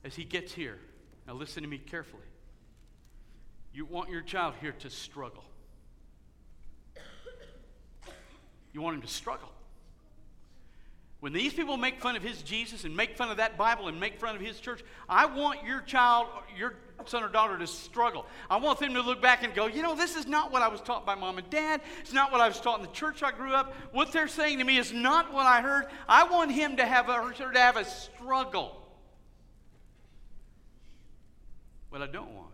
as 0.03 0.15
he 0.15 0.23
gets 0.23 0.53
here, 0.53 0.77
now 1.27 1.33
listen 1.33 1.63
to 1.63 1.69
me 1.69 1.79
carefully. 1.79 2.21
You 3.73 3.85
want 3.85 4.09
your 4.09 4.21
child 4.21 4.53
here 4.61 4.73
to 4.79 4.89
struggle. 4.89 5.43
You 8.73 8.81
want 8.81 8.95
him 8.95 9.01
to 9.01 9.07
struggle. 9.07 9.49
When 11.19 11.33
these 11.33 11.53
people 11.53 11.77
make 11.77 12.01
fun 12.01 12.15
of 12.15 12.23
his 12.23 12.41
Jesus 12.41 12.83
and 12.83 12.95
make 12.95 13.15
fun 13.15 13.29
of 13.29 13.37
that 13.37 13.55
Bible 13.55 13.87
and 13.87 13.99
make 13.99 14.19
fun 14.19 14.35
of 14.35 14.41
his 14.41 14.59
church, 14.59 14.83
I 15.07 15.27
want 15.27 15.63
your 15.63 15.81
child, 15.81 16.27
your 16.57 16.73
son 17.05 17.23
or 17.23 17.29
daughter 17.29 17.59
to 17.59 17.67
struggle. 17.67 18.25
I 18.49 18.57
want 18.57 18.79
them 18.79 18.95
to 18.95 19.01
look 19.01 19.21
back 19.21 19.43
and 19.43 19.53
go, 19.53 19.67
you 19.67 19.83
know, 19.83 19.95
this 19.95 20.15
is 20.15 20.25
not 20.25 20.51
what 20.51 20.63
I 20.63 20.67
was 20.67 20.81
taught 20.81 21.05
by 21.05 21.13
mom 21.13 21.37
and 21.37 21.47
dad. 21.51 21.81
It's 21.99 22.11
not 22.11 22.31
what 22.31 22.41
I 22.41 22.47
was 22.47 22.59
taught 22.59 22.79
in 22.79 22.85
the 22.85 22.91
church 22.91 23.21
I 23.21 23.31
grew 23.31 23.53
up. 23.53 23.75
What 23.91 24.11
they're 24.11 24.27
saying 24.27 24.57
to 24.57 24.63
me 24.63 24.77
is 24.77 24.91
not 24.91 25.31
what 25.31 25.45
I 25.45 25.61
heard. 25.61 25.85
I 26.09 26.23
want 26.23 26.51
him 26.51 26.77
to 26.77 26.85
have 26.85 27.07
a, 27.07 27.33
to 27.37 27.59
have 27.59 27.77
a 27.77 27.85
struggle. 27.85 28.81
What 31.89 32.01
I 32.01 32.07
don't 32.07 32.33
want 32.33 32.50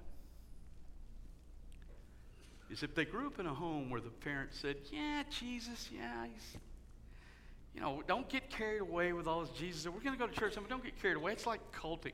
is 2.70 2.84
if 2.84 2.94
they 2.94 3.06
grew 3.06 3.28
up 3.28 3.40
in 3.40 3.46
a 3.46 3.54
home 3.54 3.90
where 3.90 4.02
the 4.02 4.10
parents 4.10 4.60
said, 4.60 4.78
yeah, 4.92 5.24
Jesus, 5.30 5.90
yeah, 5.94 6.26
he's 6.32 6.62
you 7.78 7.84
know, 7.84 8.02
don't 8.08 8.28
get 8.28 8.50
carried 8.50 8.82
away 8.82 9.14
with 9.14 9.28
all 9.28 9.42
this 9.42 9.52
Jesus. 9.52 9.86
We're 9.86 10.00
going 10.00 10.18
to 10.18 10.20
go 10.20 10.26
to 10.26 10.34
church, 10.34 10.56
but 10.56 10.68
don't 10.68 10.84
get 10.84 11.00
carried 11.00 11.18
away. 11.18 11.34
It's 11.34 11.46
like 11.46 11.60
culting, 11.72 12.14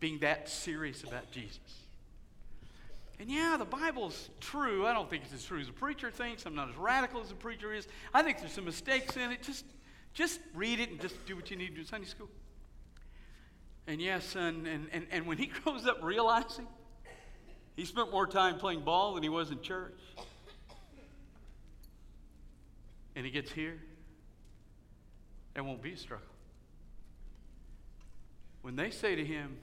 being 0.00 0.18
that 0.20 0.48
serious 0.48 1.04
about 1.04 1.30
Jesus. 1.30 1.58
And 3.20 3.30
yeah, 3.30 3.56
the 3.58 3.66
Bible's 3.66 4.30
true. 4.40 4.86
I 4.86 4.94
don't 4.94 5.10
think 5.10 5.24
it's 5.24 5.34
as 5.34 5.44
true 5.44 5.60
as 5.60 5.68
a 5.68 5.72
preacher 5.72 6.10
thinks. 6.10 6.46
I'm 6.46 6.54
not 6.54 6.70
as 6.70 6.76
radical 6.76 7.20
as 7.20 7.30
a 7.30 7.34
preacher 7.34 7.74
is. 7.74 7.86
I 8.14 8.22
think 8.22 8.38
there's 8.38 8.52
some 8.52 8.64
mistakes 8.64 9.14
in 9.18 9.30
it. 9.30 9.42
Just, 9.42 9.66
just 10.14 10.40
read 10.54 10.80
it 10.80 10.90
and 10.90 10.98
just 10.98 11.26
do 11.26 11.36
what 11.36 11.50
you 11.50 11.58
need 11.58 11.68
to 11.68 11.74
do 11.74 11.80
in 11.82 11.86
Sunday 11.86 12.06
school. 12.06 12.30
And 13.86 14.00
yes, 14.00 14.24
son, 14.24 14.66
and, 14.66 14.88
and, 14.92 15.06
and 15.10 15.26
when 15.26 15.36
he 15.36 15.46
grows 15.62 15.86
up 15.86 15.98
realizing 16.02 16.66
he 17.82 17.86
spent 17.86 18.12
more 18.12 18.28
time 18.28 18.58
playing 18.58 18.82
ball 18.82 19.14
than 19.14 19.24
he 19.24 19.28
was 19.28 19.50
in 19.50 19.60
church, 19.60 19.98
and 23.16 23.26
he 23.26 23.32
gets 23.32 23.50
here, 23.50 23.76
and 25.56 25.66
won't 25.66 25.82
be 25.82 25.94
a 25.94 25.96
struggle. 25.96 26.24
When 28.60 28.76
they 28.76 28.90
say 28.90 29.16
to 29.16 29.24
him, 29.24 29.56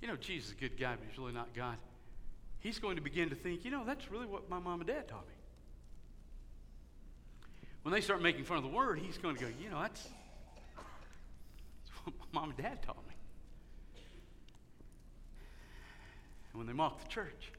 you 0.00 0.08
know, 0.08 0.16
Jesus 0.16 0.48
is 0.48 0.56
a 0.56 0.58
good 0.60 0.76
guy, 0.76 0.96
but 0.96 1.06
he's 1.08 1.16
really 1.16 1.32
not 1.32 1.54
God, 1.54 1.76
he's 2.58 2.80
going 2.80 2.96
to 2.96 3.02
begin 3.02 3.30
to 3.30 3.36
think, 3.36 3.64
you 3.64 3.70
know, 3.70 3.84
that's 3.86 4.10
really 4.10 4.26
what 4.26 4.50
my 4.50 4.58
mom 4.58 4.80
and 4.80 4.88
dad 4.88 5.06
taught 5.06 5.28
me. 5.28 5.34
When 7.84 7.94
they 7.94 8.00
start 8.00 8.20
making 8.20 8.46
fun 8.46 8.56
of 8.56 8.64
the 8.64 8.68
word, 8.68 8.98
he's 8.98 9.18
going 9.18 9.36
to 9.36 9.40
go, 9.40 9.48
you 9.62 9.70
know, 9.70 9.80
that's, 9.80 10.02
that's 10.02 12.04
what 12.04 12.14
my 12.32 12.40
mom 12.40 12.50
and 12.50 12.58
dad 12.58 12.82
taught 12.82 13.06
me. 13.08 13.11
And 16.52 16.58
when 16.58 16.66
they 16.66 16.72
mock 16.72 17.02
the 17.02 17.08
church, 17.08 17.52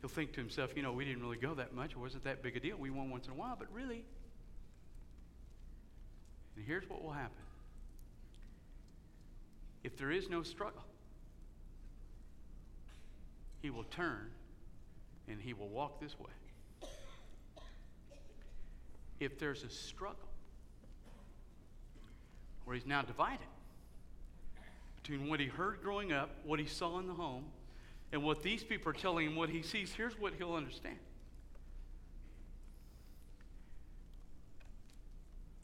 he'll 0.00 0.10
think 0.10 0.32
to 0.34 0.40
himself, 0.40 0.72
you 0.76 0.82
know, 0.82 0.92
we 0.92 1.04
didn't 1.04 1.22
really 1.22 1.38
go 1.38 1.54
that 1.54 1.74
much. 1.74 1.92
It 1.92 1.98
wasn't 1.98 2.24
that 2.24 2.42
big 2.42 2.56
a 2.56 2.60
deal. 2.60 2.76
We 2.76 2.90
won 2.90 3.10
once 3.10 3.26
in 3.26 3.32
a 3.32 3.36
while, 3.36 3.56
but 3.58 3.68
really, 3.72 4.04
and 6.56 6.66
here's 6.66 6.88
what 6.88 7.02
will 7.02 7.12
happen 7.12 7.36
if 9.84 9.96
there 9.96 10.10
is 10.10 10.28
no 10.28 10.42
struggle, 10.42 10.84
he 13.62 13.70
will 13.70 13.84
turn 13.84 14.30
and 15.28 15.40
he 15.40 15.54
will 15.54 15.68
walk 15.68 16.00
this 16.00 16.18
way. 16.18 16.30
If 19.20 19.38
there's 19.38 19.62
a 19.62 19.70
struggle 19.70 20.28
where 22.64 22.76
he's 22.76 22.86
now 22.86 23.02
divided 23.02 23.46
between 25.02 25.28
what 25.28 25.40
he 25.40 25.46
heard 25.46 25.82
growing 25.82 26.12
up, 26.12 26.30
what 26.44 26.58
he 26.58 26.66
saw 26.66 26.98
in 26.98 27.06
the 27.06 27.14
home, 27.14 27.44
and 28.12 28.22
what 28.22 28.42
these 28.42 28.64
people 28.64 28.90
are 28.90 28.94
telling 28.94 29.26
him 29.26 29.36
what 29.36 29.50
he 29.50 29.62
sees, 29.62 29.92
here's 29.92 30.18
what 30.18 30.34
he'll 30.34 30.54
understand. 30.54 30.98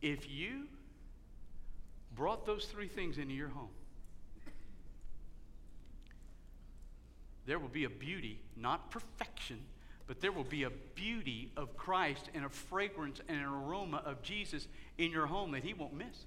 If 0.02 0.30
you 0.30 0.66
brought 2.14 2.44
those 2.44 2.66
three 2.66 2.88
things 2.88 3.16
into 3.16 3.34
your 3.34 3.48
home, 3.48 3.70
there 7.46 7.58
will 7.58 7.68
be 7.68 7.84
a 7.84 7.90
beauty, 7.90 8.40
not 8.56 8.90
perfection, 8.90 9.60
but 10.06 10.20
there 10.20 10.32
will 10.32 10.44
be 10.44 10.64
a 10.64 10.70
beauty 10.94 11.52
of 11.56 11.76
Christ 11.76 12.28
and 12.34 12.44
a 12.44 12.48
fragrance 12.48 13.20
and 13.28 13.38
an 13.38 13.44
aroma 13.46 14.02
of 14.04 14.22
Jesus 14.22 14.68
in 14.98 15.10
your 15.10 15.26
home 15.26 15.52
that 15.52 15.64
He 15.64 15.72
won't 15.72 15.94
miss. 15.94 16.26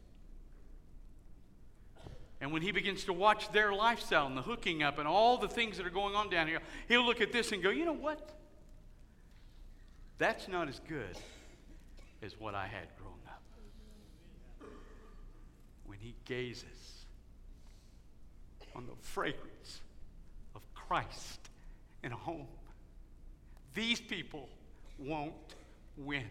And 2.40 2.52
when 2.52 2.62
he 2.62 2.72
begins 2.72 3.04
to 3.06 3.14
watch 3.14 3.52
their 3.52 3.74
lifestyle 3.74 4.28
and 4.28 4.38
the 4.38 4.44
hooking 4.44 4.84
up 4.84 5.00
and 5.00 5.08
all 5.08 5.38
the 5.38 5.48
things 5.48 5.78
that 5.78 5.88
are 5.88 5.92
going 5.92 6.16
on 6.16 6.30
down 6.30 6.48
here, 6.48 6.60
he'll 6.88 7.06
look 7.06 7.20
at 7.20 7.32
this 7.32 7.52
and 7.52 7.64
go, 7.64 7.70
you 7.70 7.86
know 7.86 7.94
what? 7.94 8.38
That's 10.20 10.48
not 10.48 10.68
as 10.68 10.80
good 10.88 11.18
as 12.22 12.40
what 12.40 12.56
I 12.56 12.68
had 12.68 12.88
growing 12.98 13.14
up. 13.28 13.42
when 15.86 16.00
he 16.00 16.16
gazes 16.26 17.06
on 18.76 18.86
the 18.86 18.96
fragrance 19.02 19.82
of 20.56 20.62
Christ 20.76 21.50
in 22.04 22.12
a 22.12 22.16
home. 22.16 22.48
These 23.74 24.02
people 24.02 24.50
won't 25.00 25.56
win. 25.98 26.28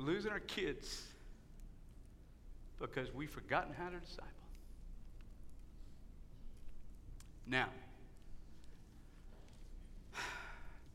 We're 0.00 0.06
losing 0.06 0.32
our 0.32 0.40
kids 0.40 1.02
because 2.80 3.12
we've 3.12 3.30
forgotten 3.30 3.74
how 3.74 3.90
to 3.90 3.98
disciple. 3.98 4.30
Now, 7.46 7.68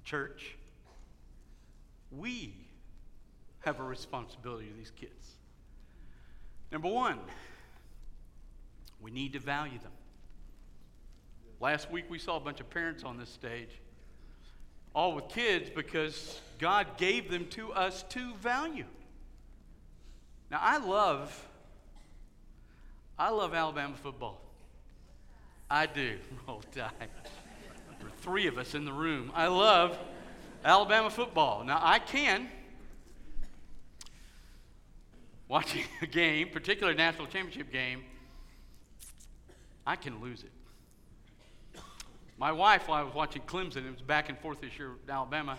church, 0.03 0.55
we 2.11 2.53
have 3.59 3.79
a 3.79 3.83
responsibility 3.83 4.67
to 4.67 4.73
these 4.73 4.91
kids. 4.91 5.35
Number 6.71 6.87
one, 6.87 7.19
we 9.01 9.11
need 9.11 9.33
to 9.33 9.39
value 9.39 9.79
them. 9.79 9.91
Last 11.59 11.91
week 11.91 12.05
we 12.09 12.17
saw 12.17 12.37
a 12.37 12.39
bunch 12.39 12.59
of 12.59 12.69
parents 12.69 13.03
on 13.03 13.17
this 13.17 13.29
stage, 13.29 13.81
all 14.95 15.13
with 15.13 15.27
kids 15.29 15.69
because 15.69 16.41
God 16.57 16.97
gave 16.97 17.29
them 17.29 17.47
to 17.49 17.71
us 17.73 18.03
to 18.09 18.33
value. 18.35 18.85
Now 20.49 20.59
I 20.61 20.77
love 20.77 21.47
I 23.17 23.29
love 23.29 23.53
Alabama 23.53 23.95
football. 24.01 24.41
I 25.69 25.85
do. 25.85 26.17
Roll 26.47 26.61
Tide. 26.73 26.91
There 26.99 28.07
are 28.07 28.17
three 28.21 28.47
of 28.47 28.57
us 28.57 28.75
in 28.75 28.85
the 28.85 28.91
room. 28.91 29.31
I 29.33 29.47
love 29.47 29.97
Alabama 30.63 31.09
football. 31.09 31.63
Now 31.63 31.79
I 31.81 31.99
can 31.99 32.49
watching 35.47 35.83
a 36.01 36.07
game, 36.07 36.49
particularly 36.51 36.95
a 36.95 36.97
national 36.97 37.27
championship 37.27 37.71
game, 37.71 38.03
I 39.85 39.95
can 39.95 40.21
lose 40.21 40.43
it. 40.43 40.51
My 42.37 42.51
wife, 42.51 42.87
while 42.87 42.99
I 42.99 43.03
was 43.03 43.13
watching 43.13 43.41
Clemson, 43.43 43.87
it 43.87 43.91
was 43.91 44.01
back 44.01 44.29
and 44.29 44.37
forth 44.39 44.59
this 44.61 44.77
year 44.77 44.91
in 45.03 45.09
Alabama, 45.09 45.57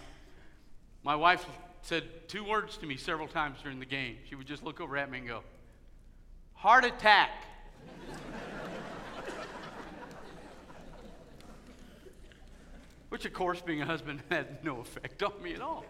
my 1.03 1.17
wife 1.17 1.45
said 1.83 2.29
two 2.29 2.45
words 2.45 2.77
to 2.79 2.87
me 2.87 2.97
several 2.97 3.29
times 3.29 3.59
during 3.63 3.79
the 3.79 3.87
game. 3.87 4.17
She 4.29 4.35
would 4.35 4.47
just 4.47 4.63
look 4.63 4.81
over 4.81 4.97
at 4.97 5.11
me 5.11 5.19
and 5.19 5.29
go, 5.29 5.43
Heart 6.55 6.85
attack. 6.85 7.31
Which, 13.09 13.25
of 13.25 13.33
course, 13.33 13.61
being 13.61 13.83
a 13.83 13.87
husband, 13.87 14.21
had 14.31 14.65
no 14.65 14.81
effect 14.81 15.23
on 15.23 15.41
me 15.43 15.55
at 15.55 15.61
all. 15.61 15.85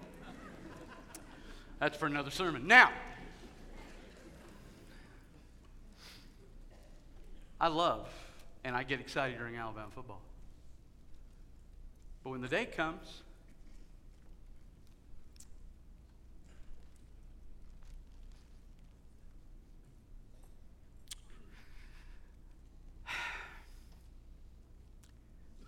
That's 1.81 1.97
for 1.97 2.07
another 2.07 2.31
sermon. 2.31 2.67
Now, 2.67 2.91
I 7.61 7.69
love 7.69 8.09
and 8.65 8.77
I 8.77 8.83
get 8.83 9.01
excited 9.01 9.39
during 9.39 9.57
Alabama 9.57 9.89
football. 9.95 10.21
But 12.27 12.33
when 12.33 12.41
the 12.41 12.49
day 12.49 12.67
comes, 12.67 13.23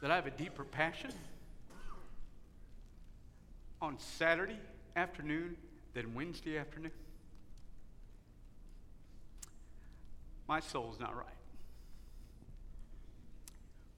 that 0.03 0.11
I 0.11 0.17
have 0.17 0.27
a 0.27 0.33
deeper 0.33 0.65
passion 0.65 1.13
on 3.81 3.97
Saturday 4.01 4.59
afternoon 4.97 5.57
than 5.95 6.13
Wednesday 6.13 6.59
afternoon? 6.59 6.91
My 10.49 10.59
soul's 10.59 10.99
not 10.99 11.15
right. 11.15 11.25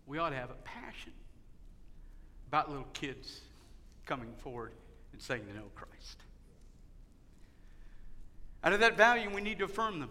We 0.07 0.19
ought 0.19 0.29
to 0.29 0.37
have 0.37 0.51
a 0.51 0.61
passion 0.63 1.15
about 2.51 2.69
little 2.69 2.89
kids 2.95 3.43
coming 4.07 4.33
forward 4.43 4.73
and 5.13 5.23
saying 5.23 5.43
they 5.47 5.57
know 5.57 5.67
Christ. 5.77 6.19
Out 8.65 8.73
of 8.73 8.81
that 8.81 8.97
value, 8.97 9.31
we 9.33 9.41
need 9.41 9.61
to 9.61 9.67
affirm 9.67 10.01
them. 10.01 10.11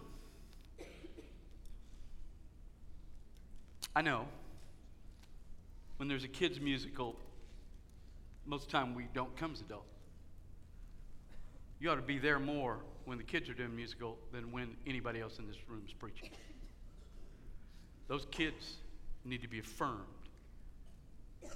I 3.93 4.02
know 4.02 4.25
when 5.97 6.08
there's 6.08 6.23
a 6.23 6.30
kids' 6.30 6.62
musical, 6.62 7.17
most 8.45 8.67
of 8.67 8.71
the 8.71 8.78
time 8.78 8.95
we 8.95 9.08
don't 9.13 9.36
come 9.36 9.52
as 9.52 9.60
adults. 9.60 9.86
You 11.82 11.91
ought 11.91 11.95
to 11.95 12.02
be 12.02 12.19
there 12.19 12.39
more 12.39 12.78
when 13.04 13.17
the 13.17 13.23
kids 13.25 13.49
are 13.49 13.54
doing 13.54 13.75
musical 13.75 14.17
than 14.32 14.54
when 14.54 14.78
anybody 14.88 15.19
else 15.19 15.39
in 15.39 15.47
this 15.47 15.58
room 15.67 15.82
is 15.86 15.91
preaching. 15.91 16.30
Those 18.08 18.25
kids 18.32 18.75
need 19.25 19.41
to 19.41 19.49
be 19.49 19.60
affirmed 19.60 19.99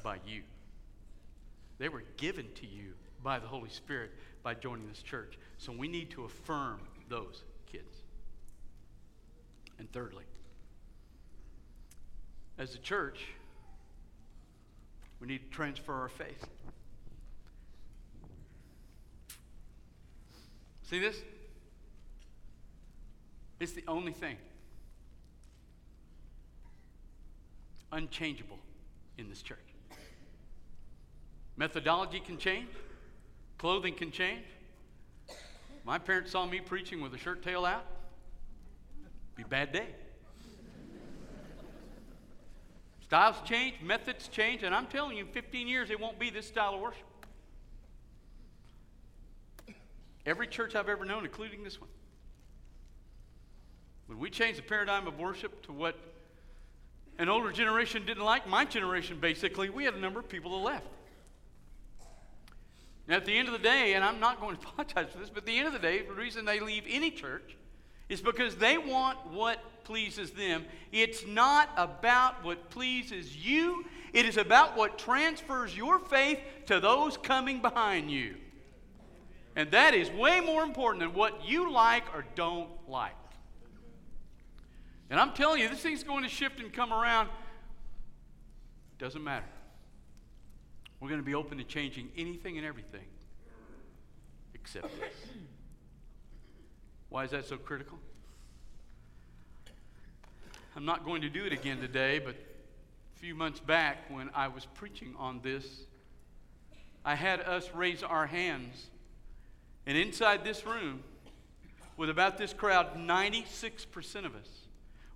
by 0.04 0.17
you. 0.28 0.41
They 1.78 1.90
were 1.90 2.04
given 2.18 2.48
to 2.56 2.66
you 2.66 2.94
by 3.24 3.40
the 3.40 3.48
Holy 3.48 3.70
Spirit 3.70 4.12
by 4.44 4.54
joining 4.54 4.88
this 4.88 5.02
church. 5.02 5.38
So 5.58 5.72
we 5.72 5.88
need 5.88 6.12
to 6.12 6.26
affirm 6.26 6.82
those 7.10 7.44
kids. 7.72 8.02
And 9.80 9.92
thirdly, 9.92 10.26
as 12.58 12.76
a 12.76 12.80
church, 12.80 13.20
we 15.20 15.28
need 15.28 15.50
to 15.50 15.50
transfer 15.50 15.94
our 15.94 16.10
faith. 16.10 16.46
See 20.84 21.00
this? 21.00 21.18
It's 23.60 23.72
the 23.72 23.84
only 23.88 24.12
thing 24.12 24.38
unchangeable 27.92 28.60
in 29.18 29.30
this 29.30 29.42
church. 29.42 29.58
Methodology 31.56 32.20
can 32.20 32.38
change, 32.38 32.70
clothing 33.58 33.94
can 33.94 34.12
change. 34.12 34.46
My 35.86 35.98
parents 35.98 36.32
saw 36.32 36.46
me 36.46 36.60
preaching 36.60 37.02
with 37.02 37.13
a 37.13 37.18
shirt 37.18 37.44
tail 37.44 37.66
out. 37.66 37.86
Be 39.36 39.44
bad 39.44 39.72
day. 39.72 39.88
Styles 43.02 43.36
change, 43.46 43.76
methods 43.84 44.28
change, 44.28 44.63
and 44.63 44.74
I'm 44.74 44.88
telling 44.88 45.18
you, 45.18 45.26
in 45.26 45.32
15 45.32 45.68
years, 45.68 45.92
it 45.92 46.00
won't 46.00 46.18
be 46.18 46.30
this 46.30 46.48
style 46.48 46.74
of 46.74 46.82
worship. 46.82 47.04
Every 50.26 50.48
church 50.48 50.74
I've 50.74 50.89
ever 50.89 51.06
known, 51.06 51.26
including 51.26 51.63
this 51.63 51.80
one. 51.80 51.89
When 54.08 54.20
we 54.20 54.30
changed 54.30 54.58
the 54.58 54.63
paradigm 54.63 55.06
of 55.06 55.20
worship 55.20 55.62
to 55.63 55.74
what 55.74 55.96
an 57.20 57.30
older 57.30 57.52
generation 57.52 58.06
didn't 58.06 58.24
like, 58.24 58.48
my 58.48 58.66
generation 58.66 59.20
basically, 59.20 59.70
we 59.70 59.84
had 59.84 59.94
a 59.94 60.00
number 60.00 60.20
of 60.20 60.30
people 60.30 60.58
that 60.58 60.66
left. 60.66 60.88
Now, 63.08 63.18
at 63.18 63.26
the 63.26 63.38
end 63.38 63.48
of 63.48 63.54
the 63.54 63.60
day, 63.60 63.94
and 63.94 64.04
I'm 64.04 64.20
not 64.20 64.39
going 64.39 64.56
to 64.56 64.62
apologize 64.68 65.12
for 65.12 65.20
this, 65.20 65.30
but 65.30 65.39
at 65.39 65.46
the 65.46 65.58
end 65.58 65.68
of 65.68 65.74
the 65.74 65.80
day, 65.80 66.04
the 66.04 66.13
reason 66.13 66.46
they 66.46 66.60
leave 66.60 66.84
any 66.88 67.12
church 67.12 67.58
is 68.10 68.22
because 68.22 68.56
they 68.56 68.78
want 68.78 69.18
what 69.28 69.60
pleases 69.84 70.32
them. 70.32 70.66
It's 70.92 71.26
not 71.26 71.70
about 71.76 72.44
what 72.44 72.70
pleases 72.70 73.36
you, 73.36 73.86
it 74.13 74.26
is 74.26 74.38
about 74.38 74.78
what 74.78 74.98
transfers 74.98 75.76
your 75.76 76.00
faith 76.00 76.39
to 76.68 76.80
those 76.80 77.18
coming 77.18 77.62
behind 77.62 78.12
you. 78.12 78.36
And 79.56 79.70
that 79.72 79.94
is 79.94 80.10
way 80.12 80.39
more 80.39 80.63
important 80.63 81.02
than 81.02 81.13
what 81.13 81.46
you 81.46 81.72
like 81.72 82.04
or 82.13 82.26
don't 82.36 82.70
like. 82.88 83.12
And 85.10 85.20
I'm 85.20 85.34
telling 85.34 85.62
you, 85.62 85.70
this 85.70 85.82
thing's 85.82 86.04
going 86.04 86.24
to 86.24 86.30
shift 86.30 86.60
and 86.60 86.74
come 86.74 86.92
around. 86.92 87.30
Doesn't 88.98 89.24
matter. 89.24 89.46
We're 91.04 91.10
going 91.10 91.20
to 91.20 91.26
be 91.26 91.36
open 91.36 91.58
to 91.58 91.66
changing 91.66 92.08
anything 92.16 92.58
and 92.58 92.66
everything 92.66 93.04
except 94.54 94.88
this. 95.02 95.13
Why 97.10 97.26
is 97.26 97.32
that 97.32 97.44
so 97.46 97.58
critical? 97.58 98.00
I'm 100.78 100.86
not 100.86 101.04
going 101.04 101.22
to 101.24 101.30
do 101.30 101.44
it 101.44 101.52
again 101.52 101.82
today, 101.82 102.20
but 102.20 102.36
a 102.36 103.20
few 103.20 103.36
months 103.36 103.60
back 103.60 104.10
when 104.10 104.30
I 104.34 104.48
was 104.48 104.66
preaching 104.76 105.13
on 105.20 105.42
this, 105.44 105.68
I 107.04 107.16
had 107.16 107.42
us 107.42 107.70
raise 107.76 108.02
our 108.02 108.26
hands. 108.26 108.88
And 109.86 109.98
inside 109.98 110.46
this 110.46 110.66
room, 110.66 111.04
with 111.98 112.10
about 112.10 112.38
this 112.38 112.54
crowd, 112.54 112.96
96% 112.96 114.26
of 114.26 114.36
us 114.36 114.48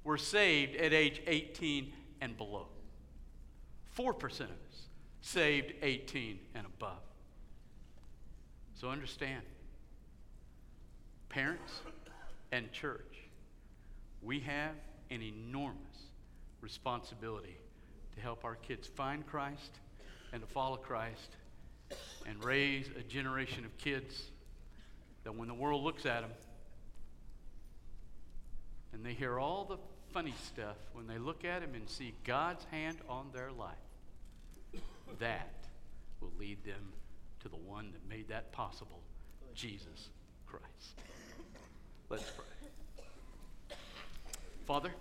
were 0.04 0.18
saved 0.18 0.76
at 0.76 0.92
age 0.92 1.22
18 1.26 1.94
and 2.20 2.36
below. 2.36 2.68
4% 3.98 4.12
of 4.42 4.50
us 4.50 4.87
saved 5.22 5.74
18 5.82 6.40
and 6.56 6.66
above. 6.66 7.00
So 8.76 8.90
understand, 8.90 9.42
parents 11.30 11.82
and 12.52 12.72
church, 12.72 13.18
we 14.22 14.40
have 14.42 14.76
an 15.10 15.22
enormous 15.22 15.78
responsibility 16.62 17.58
to 18.16 18.22
help 18.22 18.46
our 18.46 18.56
kids 18.56 18.88
find 18.88 19.26
Christ 19.26 19.72
and 20.32 20.42
to 20.42 20.48
follow 20.48 20.78
Christ 20.78 21.30
and 22.26 22.44
raise 22.44 22.90
a 22.98 23.02
generation 23.02 23.66
of 23.66 23.78
kids 23.78 24.24
that 25.24 25.36
when 25.36 25.48
the 25.48 25.54
world 25.54 25.84
looks 25.84 26.06
at 26.06 26.22
them 26.22 26.32
and 28.94 29.06
they 29.06 29.14
hear 29.14 29.40
all 29.40 29.66
the 29.66 29.78
funny 30.14 30.34
stuff, 30.46 30.78
when 30.94 31.08
they 31.08 31.18
look 31.18 31.46
at 31.46 31.62
them 31.62 31.72
and 31.76 31.90
see 31.90 32.14
God's 32.24 32.64
hand 32.66 32.98
on 33.10 33.28
their 33.34 33.52
life, 33.52 33.76
that 35.20 35.54
will 36.22 36.32
lead 36.40 36.64
them 36.64 36.94
to 37.42 37.50
the 37.50 37.56
one 37.56 37.92
that 37.92 38.08
made 38.10 38.28
that 38.30 38.52
possible, 38.52 39.02
Jesus 39.54 40.10
Christ. 40.46 41.00
Let's 42.10 42.32
pray. 42.32 43.78
Father, 44.66 44.92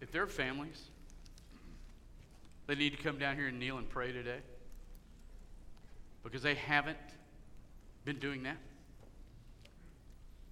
if 0.00 0.10
there 0.10 0.22
are 0.22 0.26
families 0.26 0.90
that 2.66 2.78
need 2.78 2.96
to 2.96 3.02
come 3.02 3.18
down 3.18 3.36
here 3.36 3.48
and 3.48 3.58
kneel 3.58 3.78
and 3.78 3.88
pray 3.88 4.12
today 4.12 4.38
because 6.24 6.42
they 6.42 6.54
haven't 6.54 6.96
been 8.04 8.18
doing 8.18 8.42
that, 8.44 8.56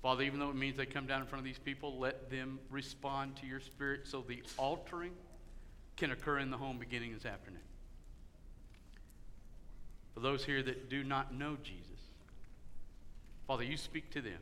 Father, 0.02 0.22
even 0.22 0.38
though 0.38 0.50
it 0.50 0.56
means 0.56 0.76
they 0.76 0.84
come 0.84 1.06
down 1.06 1.22
in 1.22 1.26
front 1.26 1.40
of 1.40 1.46
these 1.46 1.58
people, 1.58 1.98
let 1.98 2.30
them 2.30 2.58
respond 2.68 3.36
to 3.36 3.46
your 3.46 3.60
spirit 3.60 4.02
so 4.04 4.22
the 4.28 4.42
altering 4.58 5.12
can 5.96 6.10
occur 6.10 6.38
in 6.38 6.50
the 6.50 6.56
home 6.56 6.78
beginning 6.78 7.14
this 7.14 7.24
afternoon. 7.24 7.60
For 10.14 10.20
those 10.20 10.44
here 10.44 10.62
that 10.62 10.88
do 10.88 11.02
not 11.02 11.34
know 11.34 11.56
Jesus, 11.62 11.84
Father, 13.46 13.64
you 13.64 13.76
speak 13.76 14.10
to 14.12 14.20
them. 14.20 14.40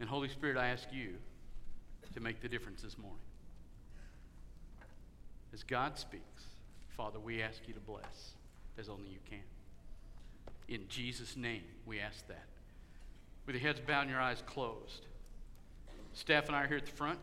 And 0.00 0.08
Holy 0.08 0.28
Spirit, 0.28 0.56
I 0.56 0.68
ask 0.68 0.88
you 0.92 1.14
to 2.14 2.20
make 2.20 2.40
the 2.40 2.48
difference 2.48 2.82
this 2.82 2.98
morning. 2.98 3.20
As 5.52 5.62
God 5.62 5.98
speaks, 5.98 6.44
Father, 6.96 7.18
we 7.18 7.42
ask 7.42 7.60
you 7.66 7.74
to 7.74 7.80
bless 7.80 8.34
as 8.78 8.88
only 8.88 9.10
you 9.10 9.18
can. 9.28 9.40
In 10.68 10.86
Jesus' 10.88 11.36
name, 11.36 11.62
we 11.86 12.00
ask 12.00 12.26
that. 12.28 12.46
With 13.46 13.56
your 13.56 13.62
heads 13.62 13.80
bowed 13.80 14.02
and 14.02 14.10
your 14.10 14.20
eyes 14.20 14.42
closed. 14.46 15.06
Staff 16.12 16.46
and 16.46 16.56
I 16.56 16.64
are 16.64 16.66
here 16.66 16.76
at 16.76 16.86
the 16.86 16.92
front. 16.92 17.18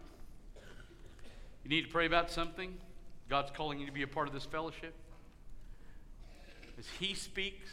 You 1.68 1.76
need 1.76 1.82
to 1.82 1.92
pray 1.92 2.06
about 2.06 2.32
something. 2.32 2.78
God's 3.28 3.52
calling 3.52 3.78
you 3.78 3.86
to 3.88 3.92
be 3.92 4.02
a 4.02 4.08
part 4.08 4.30
of 4.30 4.34
this 4.34 4.46
fellowship. 4.46 4.96
As 6.80 6.86
He 6.98 7.14
speaks 7.14 7.70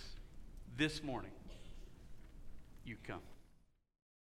this 0.77 1.01
morning, 1.05 1.31
you 2.85 2.97
come. 3.07 3.21